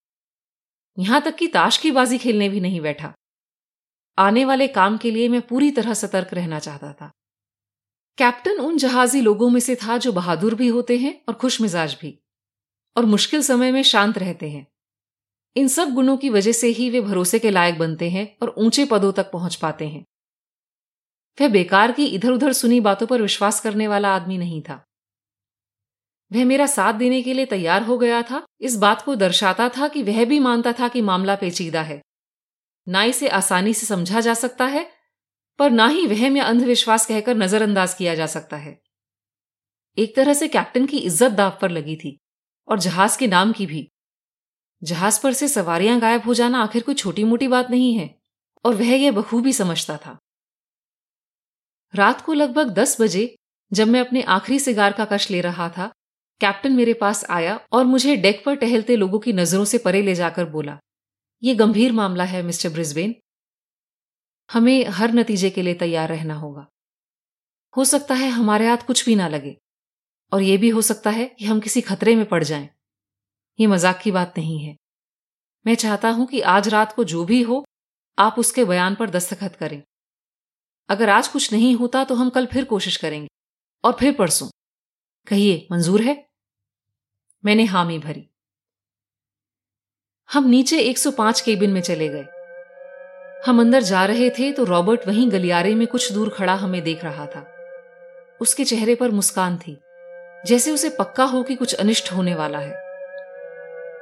यहाँ 0.99 1.20
तक 1.20 1.37
कि 1.37 1.47
ताश 1.47 1.76
की 1.76 1.90
बाजी 1.90 2.18
खेलने 2.18 2.49
भी 2.49 2.61
नहीं 2.61 2.80
बैठा। 2.80 3.12
आने 4.18 4.44
वाले 4.44 4.68
काम 4.68 4.99
के 4.99 5.11
लिए 5.11 5.28
मैं 5.28 5.40
पूरी 5.42 5.70
तरह 5.70 5.94
सतर्क 5.94 6.35
रहना 6.35 6.58
चाहता 6.58 6.92
था। 6.92 7.11
कैप्टन 8.18 8.58
उन 8.61 8.78
जहाजी 8.78 9.20
लोगों 9.20 9.50
में 9.50 9.61
से 9.61 9.76
था 9.76 9.97
जो 9.99 10.12
बहादुर 10.12 10.54
भी 10.54 10.68
होते 10.68 10.99
हैं 10.99 11.25
और 11.28 11.35
खुश 11.35 11.61
मिजाज 11.61 11.97
भी, 12.00 12.18
और 12.97 13.04
मुश्किल 13.04 13.42
समय 13.42 13.73
में 13.73 13.82
शांत 13.82 14.18
रहते 14.18 14.50
हैं। 14.50 14.66
इन 15.56 15.68
सब 15.68 15.90
गुणों 15.90 16.16
की 16.16 16.30
वजह 16.30 16.52
से 16.52 16.68
ही 16.68 16.90
वे 16.90 17.00
भरोसे 17.00 17.38
के 17.38 17.50
लायक 17.50 17.78
बनते 17.78 18.11
हैं 18.11 18.37
और 18.42 18.54
ऊँचे 18.58 18.85
पदों 18.85 19.12
तक 19.12 19.30
पहुँच 19.30 19.54
पाते 19.54 19.88
हैं। 19.88 20.04
वह 21.38 21.48
बेकार 21.48 21.92
की 21.92 22.06
इधर 22.06 22.30
उधर 22.30 22.52
सुनी 22.52 22.80
बातों 22.80 23.06
पर 23.06 23.22
विश्वास 23.22 23.60
करने 23.60 23.88
वाला 23.88 24.14
आदमी 24.14 24.38
नहीं 24.38 24.62
था। 24.62 24.84
वह 26.30 26.44
मेरा 26.44 26.66
साथ 26.66 26.94
देने 26.94 27.22
के 27.22 27.34
लिए 27.34 27.46
तैयार 27.46 27.82
हो 27.82 27.98
गया 27.98 28.22
था, 28.22 28.44
इस 28.60 28.76
बात 28.76 29.02
को 29.02 29.14
दर्शाता 29.14 29.68
था 29.68 29.88
कि 29.88 30.02
वह 30.02 30.24
भी 30.24 30.38
मानता 30.40 30.72
था 30.72 30.88
कि 30.88 31.00
मामला 31.00 31.34
पेचीदा 31.34 31.82
है। 31.82 32.00
ना 32.86 33.02
इसे 33.04 33.28
आसानी 33.28 33.74
से 33.74 33.86
समझा 33.86 34.20
जा 34.20 34.34
सकता 34.34 34.64
है, 34.64 34.90
पर 35.58 35.70
ना 35.70 35.86
ही 35.88 36.06
वहम 36.06 36.36
या 36.36 36.44
अंधविश्वास 36.44 37.06
कहकर 37.06 37.36
नजरअंदाज 37.36 37.94
किया 37.94 38.14
जा 38.14 38.26
सकता 38.26 38.56
है। 38.56 38.80
एक 39.98 40.16
तरह 40.16 40.32
से 40.32 40.48
कैप्टन 40.48 40.86
की 40.86 40.98
इज़्ज़त 40.98 41.30
दाव 41.30 41.58
पर 41.62 41.70
लगी 41.70 41.96
थी, 41.96 42.18
और 42.68 42.78
जहाज़ 42.78 43.18
के 43.18 43.26
नाम 43.26 43.52
की 43.52 43.66
भी। 43.66 43.88
जहाज़ 44.82 45.20
पर 45.22 45.32
से 45.32 45.48
सवारियाँ 45.48 45.98
गायब 46.00 46.22
हो 46.22 46.34
जाना 46.34 46.62
आखिर 46.62 46.82
कोई 46.82 46.94
छोटी 46.94 47.24
मोटी 47.24 47.48
बात 47.48 47.70
नहीं 47.70 47.94
है, 47.94 48.14
और 48.64 48.74
वह 48.74 48.94
यह 48.94 49.12
बखूबी 49.12 49.52
समझता 49.52 49.96
था। 49.96 50.18
रात 51.94 52.20
को 52.20 52.32
लगभग 52.32 52.70
दस 52.70 53.00
बजे, 53.00 53.34
जब 53.72 53.88
मैं 53.88 54.00
अपने 54.00 54.22
आखिरी 54.22 54.58
सिगार 54.58 54.92
का 54.92 55.04
कश 55.04 55.30
ले 55.30 55.40
रहा 55.40 55.68
था, 55.68 55.90
कैप्टन 56.40 56.72
मेरे 56.72 56.94
पास 56.94 57.25
आया 57.30 57.58
और 57.72 57.84
मुझे 57.84 58.16
डेक 58.16 58.42
पर 58.46 58.54
टहलते 58.56 58.96
लोगों 58.96 59.18
की 59.18 59.32
नज़रों 59.32 59.64
से 59.64 59.78
परे 59.78 60.02
ले 60.02 60.14
जाकर 60.14 60.44
बोला, 60.46 60.78
ये 61.42 61.54
गंभीर 61.54 61.92
मामला 61.92 62.25
है, 62.25 62.42
मिस्टर 62.42 62.68
ब्रिस्बेन। 62.68 63.14
हमें 64.50 64.87
हर 64.90 65.12
नतीजे 65.12 65.50
के 65.50 65.62
लिए 65.62 65.75
तैयार 65.76 66.08
रहना 66.08 66.34
होगा। 66.34 66.66
हो 67.75 67.84
सकता 67.84 68.14
है 68.14 68.28
हमारे 68.30 68.66
हाथ 68.68 68.87
कुछ 68.87 69.04
भी 69.06 69.14
ना 69.14 69.28
लगे, 69.28 69.56
और 70.32 70.42
यह 70.42 70.58
भी 70.58 70.68
हो 70.68 70.82
सकता 70.82 71.11
है 71.11 71.26
कि 71.28 71.44
हम 71.44 71.61
किसी 71.61 71.80
खतरे 71.82 72.16
में 72.16 72.25
पड़ 72.26 72.42
जाएँ। 72.44 72.68
ये 73.58 73.66
मज़ाक 73.66 74.00
की 74.02 74.11
बात 74.11 74.38
नहीं 74.38 74.58
है। 74.61 74.76
मैं 75.66 75.75
चाहता 75.76 76.11
हूँ 76.11 76.26
कि 76.26 76.40
आज 76.40 76.68
रात 76.68 76.92
को 76.92 77.04
जो 77.04 77.25
भी 77.25 77.42
हो, 77.42 77.64
आप 78.18 78.38
उसके 78.38 78.64
बयान 78.64 78.94
पर 78.94 79.11
दस्तखत 79.11 79.56
करें। 79.56 79.82
अगर 80.92 81.08
आज 81.08 81.28
कुछ 81.28 81.52
नहीं 81.52 81.75
होता 81.76 82.04
तो 82.04 82.14
हम 82.14 82.30
कल 82.30 82.46
फिर 82.46 82.64
कोशिश 82.64 82.96
करेंगे। 82.96 83.28
और 83.84 83.92
फिर 83.92 84.12
परसों। 84.12 84.49
कहिए, 85.26 85.66
मंजूर 85.72 86.00
है? 86.00 86.28
मैंने 87.44 87.64
हामी 87.64 87.99
भरी। 87.99 88.28
हम 90.32 90.49
नीचे 90.49 90.78
105 90.78 91.40
केबिन 91.40 91.70
में 91.70 91.80
चले 91.80 92.08
गए। 92.08 92.26
हम 93.46 93.61
अंदर 93.61 93.82
जा 93.82 94.04
रहे 94.06 94.30
थे 94.30 94.52
तो 94.52 94.64
रॉबर्ट 94.64 95.06
वहीं 95.08 95.30
गलियारे 95.32 95.75
में 95.75 95.87
कुछ 95.87 96.12
दूर 96.12 96.28
खड़ा 96.28 96.54
हमें 96.54 96.82
देख 96.82 97.04
रहा 97.04 97.26
था। 97.26 97.46
उसके 98.40 98.64
चेहरे 98.64 98.94
पर 98.94 99.11
मुस्कान 99.11 99.58
थी, 99.58 99.76
जैसे 100.46 100.70
उसे 100.70 100.88
पक्का 100.88 101.25
हो 101.25 101.42
कि 101.42 101.54
कुछ 101.54 101.75
अनिष्ट 101.75 102.12
होने 102.12 102.34
वाला 102.34 102.58
है। 102.58 102.75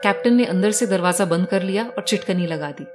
कैप्टन 0.02 0.34
ने 0.34 0.44
अंदर 0.44 0.70
से 0.70 0.86
दरवाज़ा 0.86 1.24
बंद 1.24 1.46
कर 1.46 1.62
लिया 1.62 1.88
और 1.88 2.02
चिटकनी 2.02 2.46
लगा 2.46 2.70
दी। 2.70 2.86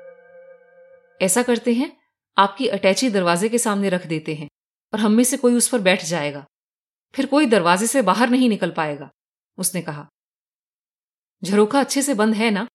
ऐसा 1.25 1.43
करते 1.43 1.73
हैं? 1.73 2.04
आपकी 2.37 2.67
अटैची 2.67 3.09
दरवाजे 3.09 3.49
के 3.49 3.57
सामने 3.57 3.89
रख 3.89 4.05
देते 4.07 4.35
हैं 4.35 4.47
और 4.93 4.99
हम 4.99 5.11
में 5.11 5.23
से 5.23 5.37
कोई 5.37 5.53
उस 5.53 5.67
पर 5.67 5.79
बैठ 5.79 6.03
जाएगा। 6.05 6.45
फिर 7.13 7.25
कोई 7.25 7.45
दरवाजे 7.45 7.87
से 7.87 8.01
बाहर 8.01 8.29
नहीं 8.29 8.49
निकल 8.49 8.71
पाएगा, 8.71 9.09
उसने 9.57 9.81
कहा। 9.81 10.07
झरोखा 11.43 11.79
अच्छे 11.79 12.01
से 12.01 12.13
बंद 12.13 12.35
है 12.35 12.49
ना? 12.51 12.67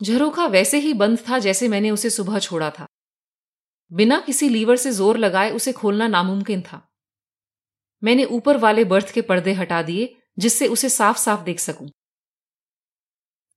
झरोखा 0.00 0.46
वैसे 0.46 0.78
ही 0.78 0.92
बंद 0.94 1.18
था 1.28 1.38
जैसे 1.38 1.68
मैंने 1.68 1.90
उसे 1.90 2.10
सुबह 2.10 2.38
छोड़ा 2.38 2.70
था। 2.70 2.86
बिना 3.90 4.20
किसी 4.20 4.48
लीवर 4.48 4.76
से 4.76 4.90
ज़ोर 4.90 5.16
लगाए 5.16 5.50
उसे 5.50 5.72
खोलना 5.72 6.08
नामुमकिन 6.08 6.62
था। 6.62 6.86
मैंने 8.02 8.24
ऊपर 8.24 8.56
वाले 8.56 8.84
बर्थ 8.84 9.12
के 9.12 9.22
पर्दे 9.22 9.52
हटा 9.52 9.82
दिए 9.82 10.14
जिससे 10.38 10.66
उसे 10.66 10.88
साफ़ 10.88 11.18
साफ़ 11.18 11.42
देख 11.42 11.60
सकूँ। 11.60 11.88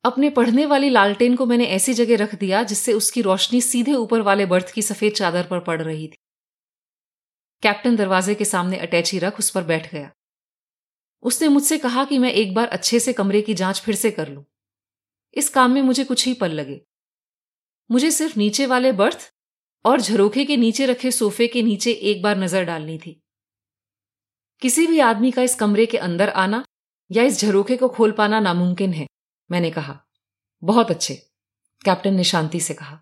अपने 0.03 0.29
पढ़ने 0.29 0.65
वाली 0.65 0.89
लालटेन 0.89 1.35
को 1.35 1.45
मैंने 1.45 1.65
ऐसी 1.65 1.93
जगह 1.93 2.15
रख 2.15 2.35
दिया 2.35 2.63
जिससे 2.63 2.93
उसकी 2.93 3.21
रोशनी 3.21 3.61
सीधे 3.61 3.93
ऊपर 3.93 4.21
वाले 4.21 4.45
बर्थ 4.45 4.71
की 4.71 4.81
सफ़ेद 4.81 5.13
चादर 5.13 5.47
पर 5.47 5.59
पड़ 5.59 5.81
रही 5.81 6.07
थी। 6.07 6.17
कैप्टन 7.63 7.95
दरवाजे 7.95 8.35
के 8.35 8.45
सामने 8.45 8.77
अटैची 8.77 9.19
रख 9.19 9.39
उस 9.39 9.49
पर 9.49 9.63
बैठ 9.63 9.93
गया। 9.93 10.11
उसने 11.23 11.47
मुझसे 11.47 11.77
कहा 11.77 12.05
कि 12.05 12.17
मैं 12.17 12.31
एक 12.31 12.53
बार 12.53 12.67
अच्छे 12.67 12.99
से 12.99 13.13
कमरे 13.13 13.41
की 13.41 13.53
जाँच 13.53 13.81
फिर 13.81 13.95
से 13.95 14.11
कर 14.11 14.29
लूँ। 14.29 14.45
इस 15.33 15.49
काम 15.49 15.71
में 15.71 15.81
मुझे 15.81 16.03
कुछ 16.03 16.25
ही 16.25 16.33
पल 16.33 16.51
लगे। 16.51 16.81
मुझे 17.91 18.11
सिर्फ़ 18.11 18.39
नीचे 18.39 18.65
वाले 18.65 18.91
बर्थ 18.91 19.33
और 19.85 20.01
झरोखे 20.01 20.45
के 20.45 20.57
नीचे 20.57 20.85
रखे 20.85 21.11
सोफे 21.11 21.47
के 21.47 21.61
नीचे 21.61 21.91
एक 21.91 22.21
बार 22.21 22.37
नज़र 22.37 22.63
डालनी 22.63 22.97
थी। 22.97 23.21
किसी 24.61 24.87
भी 24.87 24.99
आदमी 24.99 25.31
का 25.31 25.41
इस 25.41 25.55
कमरे 25.55 25.85
के 25.85 25.97
अंदर 25.97 26.29
आना 26.29 26.65
या 27.11 27.23
इस 27.23 27.39
झरोखे 27.39 27.77
को 27.77 27.89
खोल 27.89 28.11
पाना 28.11 28.39
नामुमकिन 28.39 28.93
है। 28.93 29.07
मैंने 29.51 29.71
कहा, 29.71 29.99
बहुत 30.63 30.91
अच्छे, 30.91 31.15
कैप्टन 31.85 32.13
ने 32.13 32.23
शांति 32.23 32.59
से 32.59 32.73
कहा। 32.73 32.99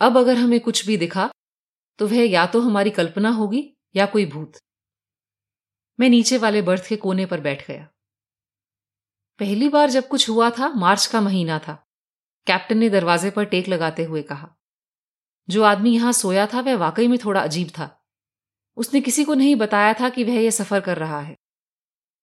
अब 0.00 0.16
अगर 0.18 0.36
हमें 0.36 0.60
कुछ 0.60 0.86
भी 0.86 0.96
दिखा 0.96 1.30
तो 1.98 2.06
वह 2.08 2.28
या 2.30 2.46
तो 2.46 2.60
हमारी 2.60 2.90
कल्पना 2.90 3.30
होगी 3.30 3.62
या 3.96 4.06
कोई 4.06 4.26
भूत। 4.26 4.56
मैं 6.00 6.08
नीचे 6.08 6.38
वाले 6.38 6.62
बर्थ 6.62 6.86
के 6.88 6.96
कोने 6.96 7.26
पर 7.26 7.40
बैठ 7.40 7.66
गया। 7.68 7.88
पहली 9.40 9.68
बार 9.68 9.90
जब 9.90 10.08
कुछ 10.08 10.28
हुआ 10.28 10.50
था, 10.50 10.68
मार्च 10.68 11.06
का 11.06 11.20
महीना 11.20 11.58
था, 11.58 11.74
कैप्टन 12.46 12.78
ने 12.78 12.90
दरवाजे 12.90 13.30
पर 13.30 13.44
टेक 13.44 13.68
लगाते 13.68 14.04
हुए 14.04 14.22
कहा। 14.22 14.54
जो 15.48 15.62
आदमी 15.62 15.94
यहाँ 15.94 16.12
सोया 16.12 16.46
था, 16.46 16.60
वह 16.60 16.76
वाकई 16.76 17.08
में 17.08 17.18
थोड़ा 17.24 17.40
अजीब 17.40 17.68
था। 17.68 18.06
उसने 18.76 19.00
किसी 19.00 19.24
को 19.24 19.34
नहीं 19.34 19.56
बताया 19.56 19.94
था 19.94 20.08
कि 20.08 20.24
वह 20.24 20.40
यह 20.40 20.50
सफ़र 20.50 20.80
कर 20.80 20.98
रहा 20.98 21.20
है। 21.20 21.36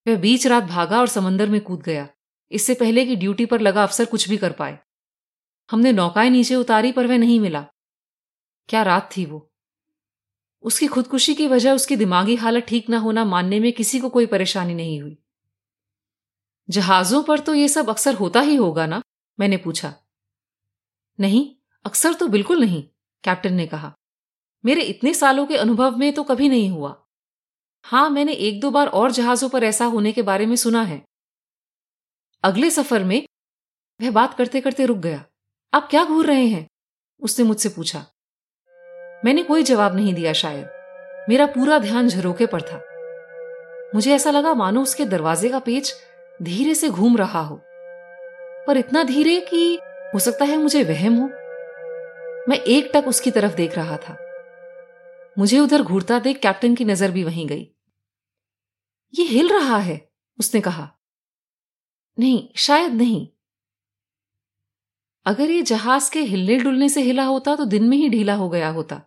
वह 0.08 0.18
बीच 0.18 0.48
रात 0.48 0.64
भागा 0.64 1.00
और 1.00 1.08
समंदर 1.08 1.50
में 1.50 1.62
कूद 1.62 1.82
गया। 1.82 2.08
इससे 2.52 2.74
पहले 2.74 3.06
कि 3.06 3.16
ड्यूटी 3.16 3.46
पर 3.46 3.62
लगा 3.62 3.84
अफसर 3.84 4.06
कुछ 4.06 4.30
भी 4.30 4.38
कर 4.38 4.52
पाए। 4.52 4.80
हमने 5.72 5.92
नौकाएँ 5.92 6.30
नीचे 6.30 6.56
उतारी 6.56 6.92
पर 6.92 7.08
वह 7.08 7.18
नहीं 7.18 7.40
मिला। 7.40 7.68
क्या 8.70 8.84
रात 8.84 9.10
थी 9.18 9.26
वो? 9.26 9.52
उसकी 10.64 10.88
खुदकुशी 10.88 11.36
की 11.36 11.48
वजह 11.48 11.72
उसकी 11.72 11.96
दिमागी 11.96 12.36
हालत 12.36 12.64
ठीक 12.64 12.90
ना 12.90 12.98
होना 12.98 13.26
मानने 13.26 13.60
में 13.60 13.74
किसी 13.74 14.00
को 14.00 14.10
कोई 14.10 14.26
परेशानी 14.26 14.74
नहीं 14.74 15.02
हुई। 15.02 15.18
जहाजों 16.70 17.24
पर 17.24 17.40
तो 17.40 17.54
यह 17.54 17.68
सब 17.68 17.90
अक्सर 17.90 18.14
होता 18.14 18.40
ही 18.40 18.56
होगा 18.56 18.86
ना? 18.86 19.02
मैंने 19.40 19.58
पूछा। 19.58 19.94
नहीं, 21.20 21.56
अक्सर 21.86 22.14
तो 22.14 22.28
बिल्कुल 22.28 22.60
नहीं, 22.60 22.84
कैप्टन 23.24 23.54
ने 23.54 23.68
कहा। 23.68 23.96
मेरे 24.66 24.82
इतने 24.82 25.14
सालों 25.14 25.46
के 25.46 25.58
अनुभव 25.58 25.98
में 25.98 26.14
तो 26.14 26.24
कभी 26.24 26.50
नहीं 26.50 26.70
हुआ। 26.70 27.08
हाँ, 27.84 28.10
मैंने 28.10 28.34
एक 28.34 28.60
दो 28.60 28.72
बार 28.72 28.88
और 28.88 29.12
जहाजों 29.12 29.50
पर 29.50 29.64
ऐसा 29.64 29.86
होने 29.86 30.12
के 30.12 30.22
बारे 30.22 30.46
में 30.46 30.56
सुना 30.56 30.82
है। 30.82 31.06
अगले 32.44 32.70
सफ़र 32.70 33.04
में 33.04 33.28
वह 34.02 34.12
बात 34.12 34.38
करते 34.38 34.62
करते 34.62 34.86
रुक 34.86 34.98
गया। 34.98 35.26
आप 35.74 35.88
क्या 35.90 36.06
घूर 36.06 36.26
रहे 36.26 36.46
हैं? 36.46 36.68
उसने 37.20 37.46
मुझसे 37.46 37.70
पूछा। 37.70 38.06
मैंने 39.26 39.44
कोई 39.44 39.64
जवाब 39.64 39.96
नहीं 39.96 40.14
दिया 40.14 40.34
शायद। 40.34 40.66
मेरा 41.30 41.46
पूरा 41.46 41.80
ध्यान 41.80 42.08
झरोके 42.08 42.46
पर 42.46 42.62
था। 42.62 42.82
मुझे 43.96 44.16
ऐसा 44.16 44.32
लगा 44.32 44.54
मानो 44.54 44.82
उसके 44.82 45.06
दरवाजे 45.06 45.50
का 45.50 45.60
पेच 45.60 45.94
धीरे 46.42 46.76
से 46.76 46.90
घूम 46.90 47.18
रहा 47.18 47.42
हो। 47.42 47.62
पर 48.68 48.78
इतना 48.78 49.04
धीरे 49.04 49.40
कि 49.40 49.80
हो 50.14 50.20
सकता 50.20 50.46
है 50.46 50.58
मुझे 50.58 50.84
वहम 50.84 51.16
हो। 51.16 51.28
मैं 52.50 52.56
एक 52.56 52.92
टक 52.94 53.08
उसकी 53.08 53.32
तरफ़ 53.32 53.56
देख 53.56 53.76
रहा 53.76 53.98
था। 53.98 54.18
मुझे 55.38 55.60
उधर 55.60 55.82
घूरता 55.82 56.20
देख 56.20 56.40
कैप्टन 56.40 56.76
की 56.76 56.86
नज़र 56.86 57.12
भी 57.12 57.24
वहीं 57.24 57.48
गई। 57.48 57.76
ये 59.14 59.26
हिल 59.26 59.50
रहा 59.50 59.78
है, 59.78 60.10
उसने 60.40 60.62
कहा। 60.62 60.98
नहीं, 62.20 62.50
शायद 62.56 62.94
नहीं। 62.94 63.28
अगर 65.26 65.50
ये 65.50 65.62
जहाज़ 65.62 66.12
के 66.12 66.22
हिलने 66.22 66.58
डुलने 66.58 66.90
से 66.90 67.02
हिला 67.02 67.26
होता 67.26 67.56
तो 67.56 67.66
दिन 67.66 67.84
में 67.84 67.98
ही 67.98 68.10
ढीला 68.10 68.36
हो 68.36 68.50
गया 68.50 68.70
होता। 68.70 69.02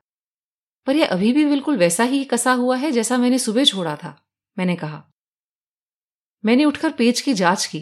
पर 0.87 0.97
यह 0.97 1.09
अभी 1.09 1.33
भी 1.33 1.45
बिल्कुल 1.45 1.77
वैसा 1.77 2.05
ही 2.05 2.25
कसा 2.25 2.53
हुआ 2.53 2.77
है 2.77 2.91
जैसा 2.91 3.19
मैंने 3.19 3.39
सुबह 3.39 3.65
छोड़ा 3.65 3.97
था, 3.97 4.27
मैंने 4.59 4.77
कहा। 4.77 5.11
मैंने 6.45 6.65
उठकर 6.65 6.93
पेज 6.93 7.21
की 7.21 7.35
जाँच 7.35 7.67
की, 7.67 7.81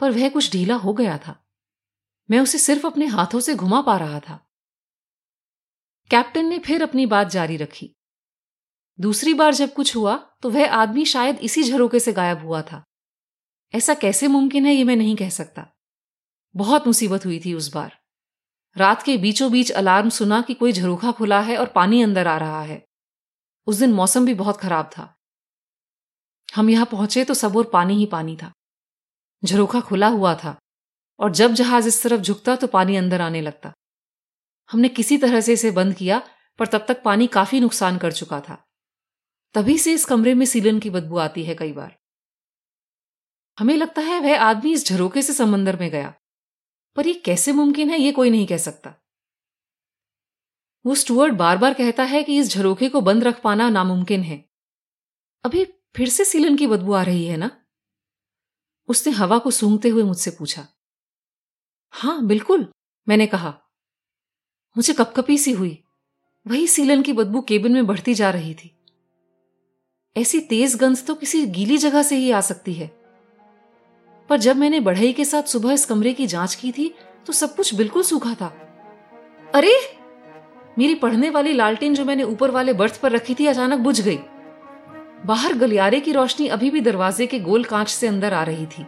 पर 0.00 0.10
वह 0.10 0.28
कुछ 0.28 0.52
ढीला 0.52 0.74
हो 0.74 0.94
गया 0.94 1.18
था। 1.18 1.44
मैं 2.30 2.40
उसे 2.40 2.58
सिर्फ़ 2.58 2.86
अपने 2.86 3.06
हाथों 3.06 3.40
से 3.40 3.54
घुमा 3.54 3.80
पा 3.82 3.96
रहा 3.96 4.20
था। 4.20 4.36
कैप्टन 6.10 6.46
ने 6.46 6.58
फिर 6.58 6.82
अपनी 6.82 7.06
बात 7.06 7.28
जारी 7.28 7.56
रखी। 7.56 7.94
दूसरी 8.98 9.34
बार 9.34 9.54
जब 9.54 9.72
कुछ 9.74 9.96
हुआ 9.96 10.16
तो 10.42 10.50
वह 10.50 10.72
आदमी 10.72 11.04
शायद 11.04 11.38
इसी 11.38 11.62
झरोके 11.62 12.00
से 12.00 12.12
गायब 12.12 12.38
हुआ 12.38 12.62
था। 12.62 12.84
ऐसा 13.74 13.94
कैसे 13.94 14.28
मुमकिन 14.28 14.66
है 14.66 14.74
ये 14.74 14.84
मैं 14.84 14.96
नहीं 14.96 15.16
कह 15.16 15.28
सकता। 15.28 15.66
बहुत 16.56 16.86
मुसीबत 16.86 17.26
हुई 17.26 17.42
थी 17.44 17.54
उस 17.54 17.74
बार। 17.74 17.98
रात 18.76 19.02
के 19.02 19.16
बीचों 19.16 19.52
बीच 19.52 19.70
अलार्म 19.70 20.08
सुना 20.08 20.42
कि 20.42 20.54
कोई 20.54 20.72
झरोखा 20.72 21.12
खुला 21.12 21.40
है 21.40 21.56
और 21.56 21.66
पानी 21.66 22.02
अंदर 22.02 22.26
आ 22.26 22.36
रहा 22.36 22.62
है। 22.62 22.86
उस 23.66 23.76
दिन 23.76 23.92
मौसम 23.92 24.26
भी 24.26 24.34
बहुत 24.34 24.56
खराब 24.56 24.90
था। 24.98 25.16
हम 26.56 26.70
यहाँ 26.70 26.86
पहुँचे 26.86 27.24
तो 27.24 27.34
सब 27.34 27.56
और 27.56 27.70
पानी 27.72 27.94
ही 27.94 28.06
पानी 28.06 28.36
था। 28.36 28.52
झरोखा 29.44 29.80
खुला 29.80 30.08
हुआ 30.08 30.34
था 30.34 30.58
और 31.18 31.32
जब 31.32 31.52
जहाज़ 31.52 31.88
इस 31.88 32.02
तरफ़ 32.02 32.20
झुकता 32.20 32.56
तो 32.56 32.66
पानी 32.66 32.96
अंदर 32.96 33.20
आने 33.20 33.40
लगता। 33.40 33.72
हमने 34.70 34.88
किसी 34.88 35.18
तरह 35.18 35.40
से 35.40 35.52
इसे 35.52 35.70
बंद 35.70 35.94
किया, 35.94 36.22
पर 36.58 36.66
तब 36.66 36.84
तक 36.88 37.02
पानी 37.02 37.26
काफ़ी 37.26 37.60
नुकसान 37.60 37.98
कर 37.98 38.12
चुका 38.12 38.40
था। 38.40 38.64
तभी 39.54 39.78
से 39.78 39.92
इस 39.92 40.04
कमरे 40.04 40.34
में 40.34 40.46
सीलन 40.46 40.78
की 40.78 40.90
बदबू 40.90 41.18
आती 41.18 41.44
है 41.44 41.54
कई 41.54 41.72
बार। 41.72 41.99
हमें 43.60 43.76
लगता 43.76 44.02
है 44.02 44.20
वह 44.20 44.40
आदमी 44.40 44.72
इस 44.72 44.86
झरोके 44.86 45.22
से 45.22 45.32
समंदर 45.32 45.80
में 45.80 45.90
गया। 45.90 46.14
पर 46.96 47.06
यह 47.06 47.22
कैसे 47.24 47.52
मुमकिन 47.52 47.90
है 47.90 47.98
यह 47.98 48.12
कोई 48.12 48.30
नहीं 48.30 48.46
कह 48.46 48.56
सकता। 48.56 48.94
वो 50.86 50.94
स्टुअर्ट 50.94 51.34
बार 51.34 51.58
बार 51.58 51.74
कहता 51.74 52.02
है 52.02 52.22
कि 52.22 52.38
इस 52.38 52.48
झरोखे 52.48 52.88
को 52.88 53.00
बंद 53.00 53.24
रख 53.24 53.42
पाना 53.42 53.68
नामुमकिन 53.68 54.22
है। 54.22 54.44
अभी 55.44 55.64
फिर 55.64 56.08
से 56.08 56.24
सीलन 56.24 56.56
की 56.56 56.66
बदबू 56.66 56.92
आ 56.92 57.02
रही 57.02 57.26
है 57.26 57.36
ना? 57.36 57.64
उसने 58.88 59.12
हवा 59.12 59.38
को 59.38 59.50
सूंघते 59.50 59.88
हुए 59.88 60.02
मुझसे 60.02 60.30
पूछा। 60.30 60.68
हाँ, 61.90 62.26
बिल्कुल, 62.26 62.72
मैंने 63.08 63.26
कहा। 63.26 63.60
मुझे 64.76 64.92
कपकपी 64.92 65.38
सी 65.38 65.52
हुई। 65.52 65.84
वही 66.46 66.66
सीलन 66.66 67.02
की 67.02 67.12
बदबू 67.12 67.40
केबिन 67.40 67.72
में 67.72 67.86
बढ़ती 67.86 68.14
जा 68.14 68.30
रही 68.30 68.54
थी। 68.54 68.76
ऐसी 70.16 70.40
तेज 70.40 70.76
गंध 70.76 71.06
तो 71.06 71.14
किसी 71.14 71.46
गीली 71.46 71.78
जगह 71.78 72.02
से 72.02 72.16
ही 72.16 72.30
आ 72.30 72.40
सकती 72.40 72.74
है। 72.74 72.99
पर 74.30 74.36
जब 74.36 74.56
मैंने 74.56 74.80
बढ़ई 74.80 75.12
के 75.12 75.24
साथ 75.24 75.42
सुबह 75.42 75.72
इस 75.72 75.84
कमरे 75.84 76.12
की 76.12 76.26
जाँच 76.26 76.54
की 76.54 76.72
थी 76.72 76.94
तो 77.26 77.32
सब 77.32 77.54
कुछ 77.56 77.74
बिल्कुल 77.74 78.02
सूखा 78.02 78.34
था। 78.34 78.46
अरे! 79.54 79.72
मेरी 80.78 80.94
पढ़ने 80.94 81.30
वाली 81.30 81.52
लालटेन 81.52 81.94
जो 81.94 82.04
मैंने 82.04 82.22
ऊपर 82.22 82.50
वाले 82.50 82.72
बर्थ 82.72 83.00
पर 83.00 83.12
रखी 83.12 83.34
थी 83.34 83.46
अचानक 83.46 83.78
बुझ 83.78 84.00
गई। 84.00 84.18
बाहर 85.26 85.54
गलियारे 85.54 86.00
की 86.00 86.12
रोशनी 86.12 86.46
अभी 86.48 86.70
भी 86.70 86.80
दरवाजे 86.80 87.26
के 87.26 87.40
गोल 87.40 87.64
कांच 87.64 87.88
से 87.88 88.06
अंदर 88.06 88.34
आ 88.34 88.42
रही 88.42 88.66
थी। 88.66 88.86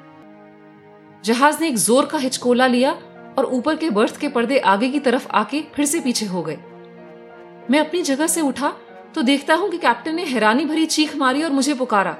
जहाज़ 1.25 1.61
ने 1.61 1.68
एक 1.68 1.76
ज़ोर 1.76 2.06
का 2.06 2.18
हिचकोला 2.18 2.66
लिया 2.66 2.92
और 3.38 3.44
ऊपर 3.44 3.76
के 3.76 3.90
बर्थ 3.90 4.16
के 4.16 4.28
पर्दे 4.28 4.58
आगे 4.58 4.88
की 4.88 4.99
तरफ़ 5.00 5.28
आके 5.28 5.62
फिर 5.75 5.87
से 5.87 6.00
पीछे 6.00 6.26
हो 6.26 6.42
गए। 6.42 6.58
मैं 7.70 7.80
अपनी 7.80 8.02
जगह 8.02 8.26
से 8.26 8.40
उठा 8.40 8.72
तो 9.14 9.22
देखता 9.22 9.54
हूँ 9.54 9.70
कि 9.70 9.78
कैप्टन 9.78 10.14
ने 10.14 10.25
हैरानी 10.25 10.64
भरी 10.64 10.87
चीख 10.87 11.16
मारी 11.16 11.42
और 11.42 11.50
मुझे 11.50 11.75
पुकारा। 11.75 12.16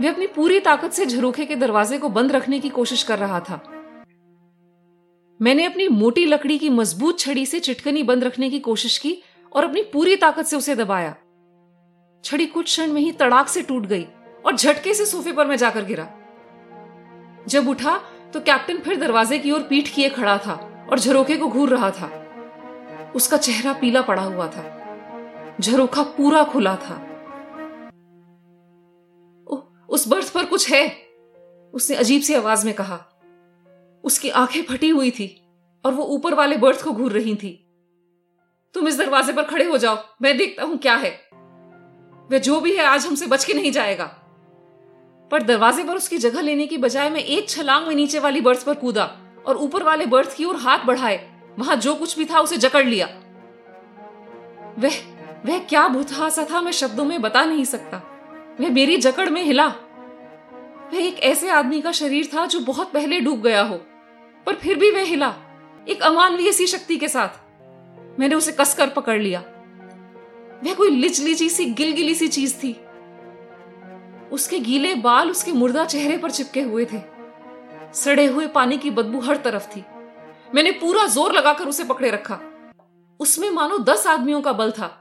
वे 0.00 0.08
अपनी 0.08 0.26
पूरी 0.26 0.60
ताकत 0.60 0.90
से 0.90 1.06
झरोखे 1.06 1.44
के 1.44 1.56
दरवाजे 1.56 1.98
को 1.98 2.08
बंद 2.08 2.32
रखने 2.32 2.60
की 2.60 2.68
कोशिश 2.68 3.02
कर 3.02 3.18
रहा 3.18 3.40
था। 3.40 3.62
मैंने 5.40 5.64
अपनी 5.64 5.88
मोटी 5.88 6.24
लकड़ी 6.26 6.58
की 6.58 6.68
मज़बूत 6.68 7.18
छड़ी 7.18 7.46
से 7.46 7.60
चिटकनी 7.60 8.02
बंद 8.02 8.24
रखने 8.24 8.50
की 8.50 8.58
कोशिश 8.58 8.98
की 8.98 9.22
और 9.52 9.64
अपनी 9.64 9.82
पूरी 9.82 10.16
ताकत 10.16 10.46
से 10.46 10.56
उसे 10.56 10.76
दबाया। 10.76 11.14
छड़ी 12.24 12.46
कुछ 12.46 12.64
क्षण 12.64 12.92
में 12.92 13.00
ही 13.00 13.12
तड़ाक 13.12 13.48
से 13.48 13.62
टूट 13.62 13.86
गई 13.86 14.06
और 14.46 14.56
झटके 14.56 14.94
से 14.94 15.06
सोफे 15.06 15.32
पर 15.32 15.46
मैं 15.46 15.56
जाकर 15.56 15.84
गिरा। 15.84 16.08
जब 17.48 17.68
उठा 17.68 18.00
तो 18.32 18.40
कैप्टन 18.40 18.78
फिर 18.78 18.96
दरवाजे 18.96 19.38
की 19.38 19.50
ओर 19.50 19.60
पीठ 19.60 19.88
किए 19.88 20.08
खड़ा 20.08 20.38
था 20.38 20.86
और 20.90 20.98
झरोखे 20.98 21.36
को 21.36 21.48
घूर 21.48 21.68
रहा 21.68 21.90
था। 21.90 22.10
उसका 23.16 23.36
चेहरा 23.36 23.72
पीला 23.72 24.02
पड़ा 24.02 24.22
हुआ 24.22 24.46
था। 24.46 25.56
झरोखा 25.60 26.02
पूरा 26.02 26.44
खुला 26.44 26.76
था। 26.76 27.06
उस 29.90 30.08
बर्थ 30.08 30.32
पर 30.32 30.44
कुछ 30.44 30.72
है, 30.72 30.88
उसने 31.74 31.96
अजीब 31.96 32.22
सी 32.22 32.34
आवाज़ 32.34 32.64
में 32.64 32.74
कहा। 32.74 33.06
उसकी 34.04 34.30
आँखें 34.30 34.62
फटी 34.62 34.88
हुई 34.88 35.10
थी 35.10 35.42
और 35.84 35.92
वो 35.92 36.04
ऊपर 36.04 36.34
वाले 36.34 36.56
बर्थ 36.56 36.84
को 36.84 36.92
घूर 36.92 37.12
रही 37.12 37.34
थी। 37.34 37.66
तुम 38.74 38.88
इस 38.88 38.98
दरवाजे 38.98 39.32
पर 39.32 39.42
खड़े 39.42 39.64
हो 39.64 39.78
जाओ, 39.78 39.98
मैं 40.22 40.36
देखता 40.36 40.64
हूँ 40.64 40.78
क्या 40.78 40.94
है। 40.94 41.10
वह 42.32 42.38
जो 42.38 42.60
भी 42.60 42.76
है, 42.76 42.84
आज 42.84 43.06
हमसे 43.06 43.26
बच 43.26 43.44
के 43.44 43.54
नहीं 43.54 43.72
जाएगा। 43.72 44.04
पर 45.30 45.42
दरवाजे 45.42 45.84
पर 45.84 45.96
उसकी 45.96 46.18
जगह 46.18 46.40
लेने 46.40 46.66
की 46.66 46.78
बजाय 46.78 47.10
मैं 47.10 47.20
एक 47.20 47.48
छलांग 47.48 47.86
में 47.86 47.94
नीचे 47.94 48.18
वाली 48.18 48.40
बर्थ 48.40 48.66
पर 48.66 48.74
कूदा 48.74 49.18
और 49.46 49.56
ऊपर 49.56 49.82
वाले 49.82 50.06
बर्थ 50.06 50.36
की 50.36 50.44
ओर 50.44 50.56
हाथ 50.56 50.78
बढ़ाए। 50.78 51.44
वहाँ 51.58 51.76
जो 51.76 51.94
कुछ 51.94 52.18
भी 52.18 52.24
था, 52.24 52.40
उसे 52.40 52.56
जकड़ 52.56 52.86
लिया। 52.86 53.06
वह 54.78 54.92
वह 55.46 55.58
क्या 55.58 55.88
भूतहासा 55.88 56.46
था, 56.50 56.60
मैं 56.60 56.72
शब्दों 56.72 57.04
में 57.04 57.22
बता 57.22 57.44
नहीं 57.44 57.64
सकता। 57.64 58.09
वह 58.60 58.70
मेरी 58.70 58.96
जकड़ 58.96 59.30
में 59.30 59.42
हिला। 59.42 59.66
वह 60.92 60.98
एक 60.98 61.18
ऐसे 61.18 61.50
आदमी 61.50 61.80
का 61.80 61.92
शरीर 61.92 62.28
था 62.34 62.46
जो 62.46 62.60
बहुत 62.60 62.92
पहले 62.92 63.20
डूब 63.20 63.42
गया 63.42 63.62
हो, 63.62 63.76
पर 64.46 64.54
फिर 64.54 64.78
भी 64.78 64.90
वह 64.90 65.02
हिला, 65.02 65.34
एक 65.88 66.02
अमानवीय 66.02 66.52
सी 66.52 66.66
शक्ति 66.66 66.96
के 66.96 67.08
साथ। 67.08 68.18
मैंने 68.20 68.34
उसे 68.34 68.52
कसकर 68.52 68.88
पकड़ 68.88 69.18
लिया। 69.18 69.40
वह 70.64 70.74
कोई 70.74 70.90
लिचलिची 70.90 71.48
सी, 71.50 71.64
गिलगिली 71.64 72.14
सी 72.14 72.28
चीज़ 72.28 72.54
थी। 72.56 72.72
उसके 74.32 74.58
गीले 74.58 74.94
बाल 74.94 75.30
उसके 75.30 75.52
मुर्दा 75.52 75.84
चेहरे 75.84 76.16
पर 76.16 76.30
चिपके 76.30 76.60
हुए 76.60 76.84
थे। 76.84 77.00
सड़े 77.94 78.26
हुए 78.26 78.46
पानी 78.46 78.78
की 78.78 78.90
बदबू 78.90 79.20
हर 79.20 79.36
तरफ़ 79.36 79.66
थी। 79.66 79.84
मैंने 80.54 80.70
पूरा 80.70 81.06
ज़ोर 81.06 81.32
लगाकर 81.32 81.64
उसे 81.64 81.84
पकड़े 81.84 82.10
रखा। 82.10 82.40
उसमें 83.20 83.50
मानो 83.50 83.78
दस 83.78 84.06
आदमियों 84.06 84.42
का 84.42 84.52
बल 84.52 84.70
था। 84.70 84.99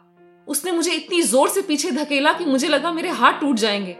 उसने 0.50 0.72
मुझे 0.72 0.92
इतनी 0.92 1.22
ज़ोर 1.22 1.50
से 1.50 1.62
पीछे 1.62 1.92
धकेला 1.92 2.34
कि 2.34 2.46
मुझे 2.46 2.68
लगा 2.68 2.92
मेरे 2.94 3.10
हाथ 3.10 3.40
टूट 3.40 3.56
जाएँगे। 3.56 3.98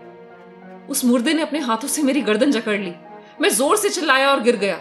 उस 0.90 1.04
मुर्दे 1.06 1.34
ने 1.34 1.42
अपने 1.42 1.60
हाथों 1.60 1.88
से 1.88 2.04
मेरी 2.04 2.22
गर्दन 2.22 2.52
जकड़ 2.52 2.78
ली। 2.80 2.94
मैं 3.42 3.50
ज़ोर 3.50 3.78
से 3.78 3.90
चिल्लाया 3.90 4.32
और 4.32 4.42
गिर 4.42 4.56
गया। 4.56 4.78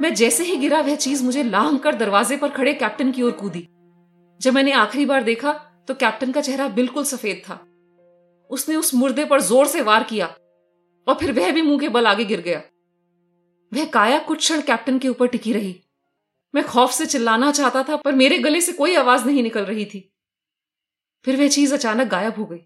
मैं 0.00 0.14
जैसे 0.14 0.44
ही 0.44 0.56
गिरा, 0.56 0.80
वह 0.80 0.94
चीज़ 0.96 1.24
मुझे 1.24 1.42
लांग 1.42 1.78
कर 1.78 1.94
दरवाजे 1.94 2.36
पर 2.36 2.48
खड़े 2.48 2.72
कैप्टन 2.74 3.12
की 3.12 3.22
ओर 3.22 3.32
कूदी। 3.32 3.68
जब 4.40 4.54
मैंने 4.54 4.72
आखिरी 4.72 5.04
बार 5.06 5.22
देखा 5.22 5.52
तो 5.88 5.94
कैप्टन 5.94 6.32
का 6.32 6.40
चेहरा 6.40 6.68
बिल्कुल 6.68 7.04
सफ़ेद 7.04 7.42
था। 7.48 7.60
उसने 8.50 8.76
उस 8.76 8.94
मुर्दे 8.94 9.24
पर 9.24 9.40
ज़ोर 9.40 9.66
से 9.66 9.80
वार 9.82 10.02
किया 10.02 10.26
और 11.06 11.14
फिर 11.14 11.32
वह 11.32 11.50
भी 11.52 11.62
मुँह 11.62 11.78
के 11.78 11.88
बल 11.88 12.06
आगे 12.06 12.24
गिर 12.24 12.40
गया। 12.40 12.62
वह 13.72 13.84
काया 13.84 14.18
कुछ 14.18 14.38
क्षण 14.38 14.60
कैप्टन 14.60 14.98
के 14.98 15.08
ऊपर 15.08 15.26
टिकी 15.26 15.52
रही। 15.52 15.74
मैं 16.54 16.64
खौफ 16.64 16.90
से 16.90 17.06
चिल्लाना 17.06 17.50
चाहता 17.52 17.82
था, 17.82 17.96
पर 17.96 18.14
मेरे 18.14 18.38
गले 18.38 18.60
से 18.60 18.72
कोई 18.72 18.94
आवाज़ 18.94 19.24
नहीं 19.26 19.42
निकल 19.42 19.64
रही 19.64 19.84
थी। 19.84 20.08
फिर 21.26 21.36
वह 21.36 21.48
चीज़ 21.48 21.74
अचानक 21.74 22.06
गायब 22.06 22.34
हो 22.34 22.46
गई। 22.46 22.58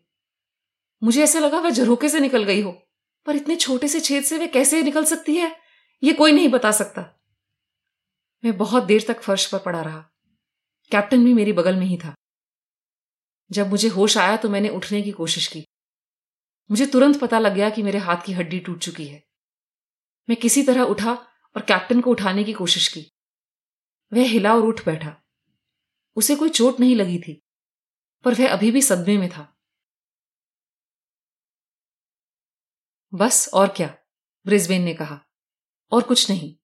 मुझे 1.02 1.24
ऐसा 1.24 1.38
लगा 1.38 1.58
वह 1.58 1.70
झरोके 1.70 2.08
से 2.08 2.20
निकल 2.20 2.44
गई 2.44 2.62
हो, 2.62 2.88
पर 3.26 3.36
इतने 3.36 3.56
छोटे 3.56 3.88
से 3.88 4.00
छेद 4.00 4.24
से 4.24 4.38
वह 4.38 4.46
कैसे 4.46 4.82
निकल 4.82 5.04
सकती 5.04 5.36
है 5.36 5.60
यह 6.02 6.12
कोई 6.12 6.32
नहीं 6.32 6.48
बता 6.48 6.72
सकता। 6.72 7.20
मैं 8.44 8.56
बहुत 8.56 8.84
देर 8.84 9.04
तक 9.08 9.20
फर्श 9.20 9.46
पर 9.46 9.58
पड़ा 9.58 9.82
रहा। 9.82 10.10
कैप्टन 10.90 11.24
भी 11.24 11.34
मेरी 11.34 11.52
बगल 11.52 11.76
में 11.76 11.86
ही 11.86 11.96
था। 11.96 12.14
जब 13.50 13.68
मुझे 13.68 13.88
होश 13.88 14.18
आया 14.18 14.36
तो 14.36 14.48
मैंने 14.48 14.68
उठने 14.68 15.02
की 15.02 15.10
कोशिश 15.10 15.46
की। 15.46 15.66
मुझे 16.70 16.86
तुरंत 16.86 17.20
पता 17.20 17.38
लग 17.38 17.54
गया 17.54 17.70
कि 17.70 17.82
मेरे 17.82 17.98
हाथ 17.98 18.16
की 18.26 18.32
हड्डी 18.32 18.58
टूट 18.58 18.78
चुकी 18.78 19.06
है। 19.06 19.24
मैं 20.28 20.36
किसी 20.40 20.62
तरह 20.62 20.82
उठा 20.82 21.12
और 21.56 21.62
कैप्टन 21.62 22.00
को 22.00 22.10
उठाने 22.10 22.44
की 22.44 22.52
कोशिश 22.52 22.88
की। 22.88 23.12
वह 24.12 24.22
हिला 24.22 24.54
और 24.54 24.62
उठ 24.62 24.86
बैठा। 24.86 25.22
उसे 26.16 26.36
कोई 26.36 26.48
चोट 26.48 26.80
नहीं 26.80 26.96
लगी 26.96 27.18
थी। 27.18 27.42
पर 28.24 28.34
वह 28.34 28.52
अभी 28.52 28.70
भी 28.70 28.82
सदमे 28.82 29.18
में 29.18 29.28
था। 29.28 29.56
बस 33.14 33.50
और 33.54 33.68
क्या? 33.68 33.98
ब्रिस्बेन 34.46 34.82
ने 34.82 34.94
कहा। 34.94 35.20
और 35.92 36.02
कुछ 36.02 36.30
नहीं। 36.30 36.56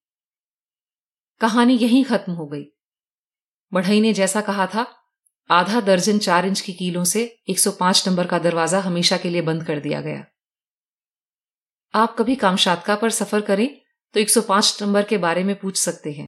कहानी 1.40 1.74
यहीं 1.74 2.04
खत्म 2.04 2.32
हो 2.32 2.46
गई। 2.46 2.64
बढ़ई 3.72 4.00
ने 4.00 4.12
जैसा 4.12 4.40
कहा 4.40 4.66
था, 4.66 5.02
आधा 5.50 5.80
दर्जन 5.80 6.18
चार 6.18 6.46
इंच 6.46 6.60
की 6.60 6.72
कीलों 6.72 7.04
से 7.04 7.42
105 7.48 8.08
नंबर 8.08 8.26
का 8.26 8.38
दरवाज़ा 8.38 8.80
हमेशा 8.80 9.18
के 9.18 9.30
लिए 9.30 9.42
बंद 9.42 9.66
कर 9.66 9.80
दिया 9.80 10.00
गया। 10.00 10.26
आप 11.94 12.16
कभी 12.18 12.36
कामशातका 12.36 12.96
पर 12.96 13.10
सफ़र 13.10 13.40
करें 13.40 13.80
तो 14.14 14.20
105 14.20 14.82
नंबर 14.82 15.04
के 15.04 15.18
बारे 15.18 15.44
में 15.44 15.58
पूछ 15.58 15.76
सकते 15.76 16.12
हैं। 16.12 16.26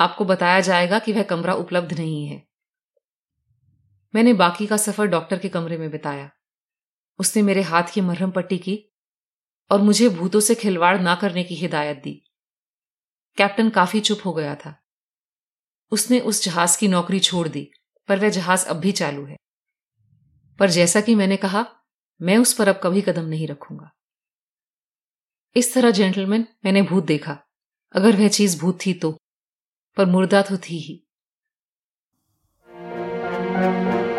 आपको 0.00 0.24
बताया 0.24 0.60
जाएगा 0.60 0.98
कि 0.98 1.12
वह 1.12 1.22
कमरा 1.22 1.54
उपलब्ध 1.54 1.92
नहीं 1.92 2.26
है। 2.26 2.47
मैंने 4.14 4.32
बाकी 4.32 4.66
का 4.66 4.76
सफ़र 4.76 5.06
डॉक्टर 5.06 5.38
के 5.38 5.48
कमरे 5.48 5.78
में 5.78 5.90
बिताया। 5.90 6.30
उसने 7.18 7.42
मेरे 7.42 7.62
हाथ 7.62 7.82
की 7.92 8.00
मरहम 8.00 8.30
पट्टी 8.30 8.58
की 8.58 8.84
और 9.70 9.80
मुझे 9.80 10.08
भूतों 10.08 10.40
से 10.40 10.54
खिलवाड़ 10.54 11.00
ना 11.00 11.14
करने 11.14 11.44
की 11.44 11.54
हिदायत 11.54 11.96
दी। 11.96 12.24
कैप्टन 13.36 13.70
काफ़ी 13.70 14.00
चुप 14.00 14.18
हो 14.24 14.32
गया 14.32 14.54
था। 14.54 14.84
उसने 15.90 16.20
उस 16.20 16.44
जहाज़ 16.44 16.78
की 16.78 16.88
नौकरी 16.88 17.20
छोड़ 17.20 17.48
दी, 17.48 17.72
पर 18.08 18.18
वह 18.18 18.28
जहाज़ 18.28 18.66
अब 18.66 18.76
भी 18.76 18.92
चालू 18.92 19.24
है। 19.26 19.36
पर 20.58 20.70
जैसा 20.70 21.00
कि 21.00 21.14
मैंने 21.14 21.36
कहा, 21.36 21.66
मैं 22.22 22.38
उस 22.38 22.54
पर 22.54 22.68
अब 22.68 22.80
कभी 22.82 23.00
कदम 23.00 23.24
नहीं 23.24 23.46
रखूँगा। 23.46 23.90
इस 25.56 25.74
तरह, 25.74 25.90
जेंटलमैन, 25.90 26.48
मैंने 26.64 26.82
भूत 26.82 27.04
देखा। 27.04 27.38
अगर 27.92 28.16
वह 28.16 28.28
चीज़ 28.28 28.60
भूत 28.60 28.78
थी 28.86 28.94
तो 28.94 29.18
पर 29.96 30.06
मुर्दा 30.06 30.42
तो 30.42 30.56
थी 30.56 30.78
ही। 30.78 31.07
पिछले 33.58 34.10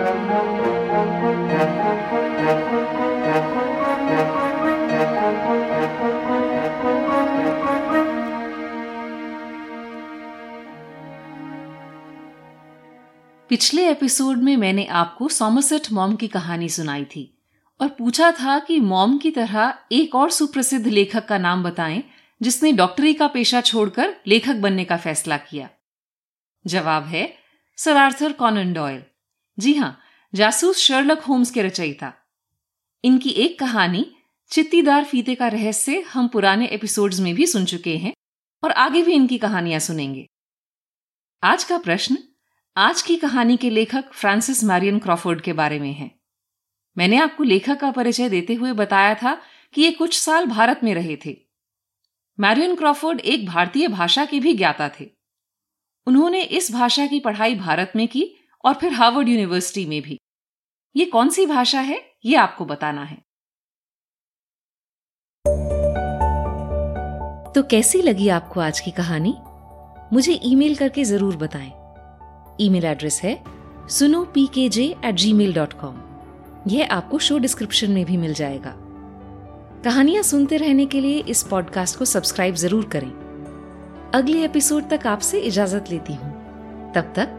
एपिसोड 13.92 14.38
में 14.38 14.58
मैंने 14.58 14.86
आपको 14.86 15.28
सोमरसेट 15.28 15.92
मॉम 15.92 16.16
की 16.16 16.28
कहानी 16.28 16.70
सुनाई 16.70 17.06
थी 17.06 17.44
और 17.82 17.88
पूछा 17.88 18.32
था 18.32 18.60
कि 18.60 18.80
मॉम 18.80 19.18
की 19.18 19.32
तरह 19.32 19.74
एक 19.92 20.16
और 20.16 20.30
सुप्रसिद्ध 20.30 20.88
लेखक 20.88 21.26
का 21.26 21.38
नाम 21.38 21.64
बताएँ, 21.64 22.04
जिसने 22.42 22.72
डॉक्टरी 22.72 23.14
का 23.14 23.28
पेशा 23.28 23.62
छोड़कर 23.62 24.16
लेखक 24.28 24.56
बनने 24.56 24.86
का 24.86 24.98
फैसला 24.98 25.38
किया। 25.38 25.70
जवाब 26.68 27.04
है 27.04 27.36
सर 27.78 27.98
आर्थर 27.98 28.32
कॉनन 28.32 28.74
डॉयल। 28.74 29.04
जी 29.60 29.74
हाँ, 29.74 30.00
जासूस 30.36 30.78
शर्लक 30.78 31.22
होम्स 31.22 31.52
के 31.52 31.62
रचयिता। 31.62 32.14
इनकी 33.04 33.30
एक 33.30 33.60
कहानी, 33.60 34.16
चित्तीदार 34.50 35.06
फीते 35.06 35.36
का 35.36 35.48
रहस्य, 35.48 36.00
हम 36.02 36.28
पुराने 36.28 36.68
एपिसोड्स 36.68 37.20
में 37.20 37.36
भी 37.36 37.48
सुन 37.48 37.66
चुके 37.66 37.98
हैं 37.98 38.14
और 38.64 38.72
आगे 38.72 39.04
भी 39.04 39.14
इनकी 39.14 39.38
कहानियाँ 39.38 39.80
सुनेंगे। 39.80 40.28
आज 41.44 41.64
का 41.64 41.78
प्रश्न, 41.78 42.18
आज 42.78 43.02
की 43.02 43.16
कहानी 43.16 43.58
के 43.58 43.70
लेखक 43.70 44.14
फ्रांसिस 44.14 44.64
मैरियन 44.64 45.00
क्रॉफोर्ड 45.00 45.42
के 45.42 45.54
बारे 45.54 45.80
में 45.80 45.94
है। 45.94 46.12
मैंने 46.98 47.18
आपको 47.18 47.44
लेखक 47.44 47.80
का 47.80 47.92
परिचय 47.92 48.30
देते 48.30 48.54
हुए 48.54 48.74
बताया 48.74 49.16
था 49.16 49.42
कि 49.74 49.82
ये 49.82 49.92
कुछ 49.92 50.20
साल 50.20 50.46
भारत 50.46 50.80
में 50.84 50.96
रहे 50.96 51.18
थे। 51.26 51.38
मैरियन 52.40 52.76
क्रॉफोर्ड 52.76 53.20
एक 53.20 53.46
भारतीय 53.46 53.88
भाषा 53.88 54.26
के 54.26 54.40
भी 54.40 54.54
ज्ञाता 54.54 54.92
थे। 55.00 55.10
उन्होंने 56.08 56.44
इस 56.44 56.72
भाषा 56.72 57.08
की 57.08 57.20
पढ़ाई 57.20 57.56
भारत 57.56 57.92
में 57.96 58.08
की 58.08 58.36
और 58.64 58.74
फिर 58.74 58.94
हार्वर्ड 58.94 59.30
यूनिवर्सिटी 59.30 59.86
में 59.86 60.02
भी। 60.02 60.20
ये 60.96 61.06
कौन 61.06 61.30
सी 61.30 61.46
भाषा 61.46 61.80
है? 61.80 62.02
ये 62.26 62.36
आपको 62.36 62.66
बताना 62.66 63.04
है। 63.04 63.18
तो 67.56 67.64
कैसी 67.64 68.02
लगी 68.02 68.28
आपको 68.30 68.60
आज 68.60 68.80
की 68.80 68.92
कहानी? 68.92 69.36
मुझे 70.14 70.40
ईमेल 70.44 70.76
करके 70.76 71.04
ज़रूर 71.04 71.36
बताएँ। 71.36 71.72
ईमेल 72.62 72.86
एड्रेस 72.86 73.22
है 73.24 73.44
सुनो 73.90 74.24
P 74.26 74.46
K 74.48 74.68
J 74.70 74.84
eight 75.06 75.16
gmail 75.34 75.54
dot 75.54 75.74
com 75.74 76.02
यह 76.68 76.88
आपको 76.92 77.20
शो 77.20 77.38
डिस्क्रिप्शन 77.38 77.92
में 77.92 78.04
भी 78.06 78.18
मिल 78.18 78.34
जाएगा। 78.34 78.74
कहानियाँ 79.84 80.24
सुनते 80.24 80.58
रहने 80.58 80.86
के 80.86 81.02
लिए 81.02 81.20
इस 81.20 81.44
पॉडकास्ट 81.44 81.98
को 82.00 82.06
सब्सक्राइब 82.06 82.56
ज़रूर 82.56 82.86
करें। 82.86 83.12
अगले 84.16 84.44
एपिसोड 84.46 84.90
तक 84.90 85.08
आपसे 85.08 85.40
इजाज़त 85.40 85.90
लेती 85.92 86.14
हूँ। 86.14 86.32
तब 86.94 87.14
तक 87.16 87.39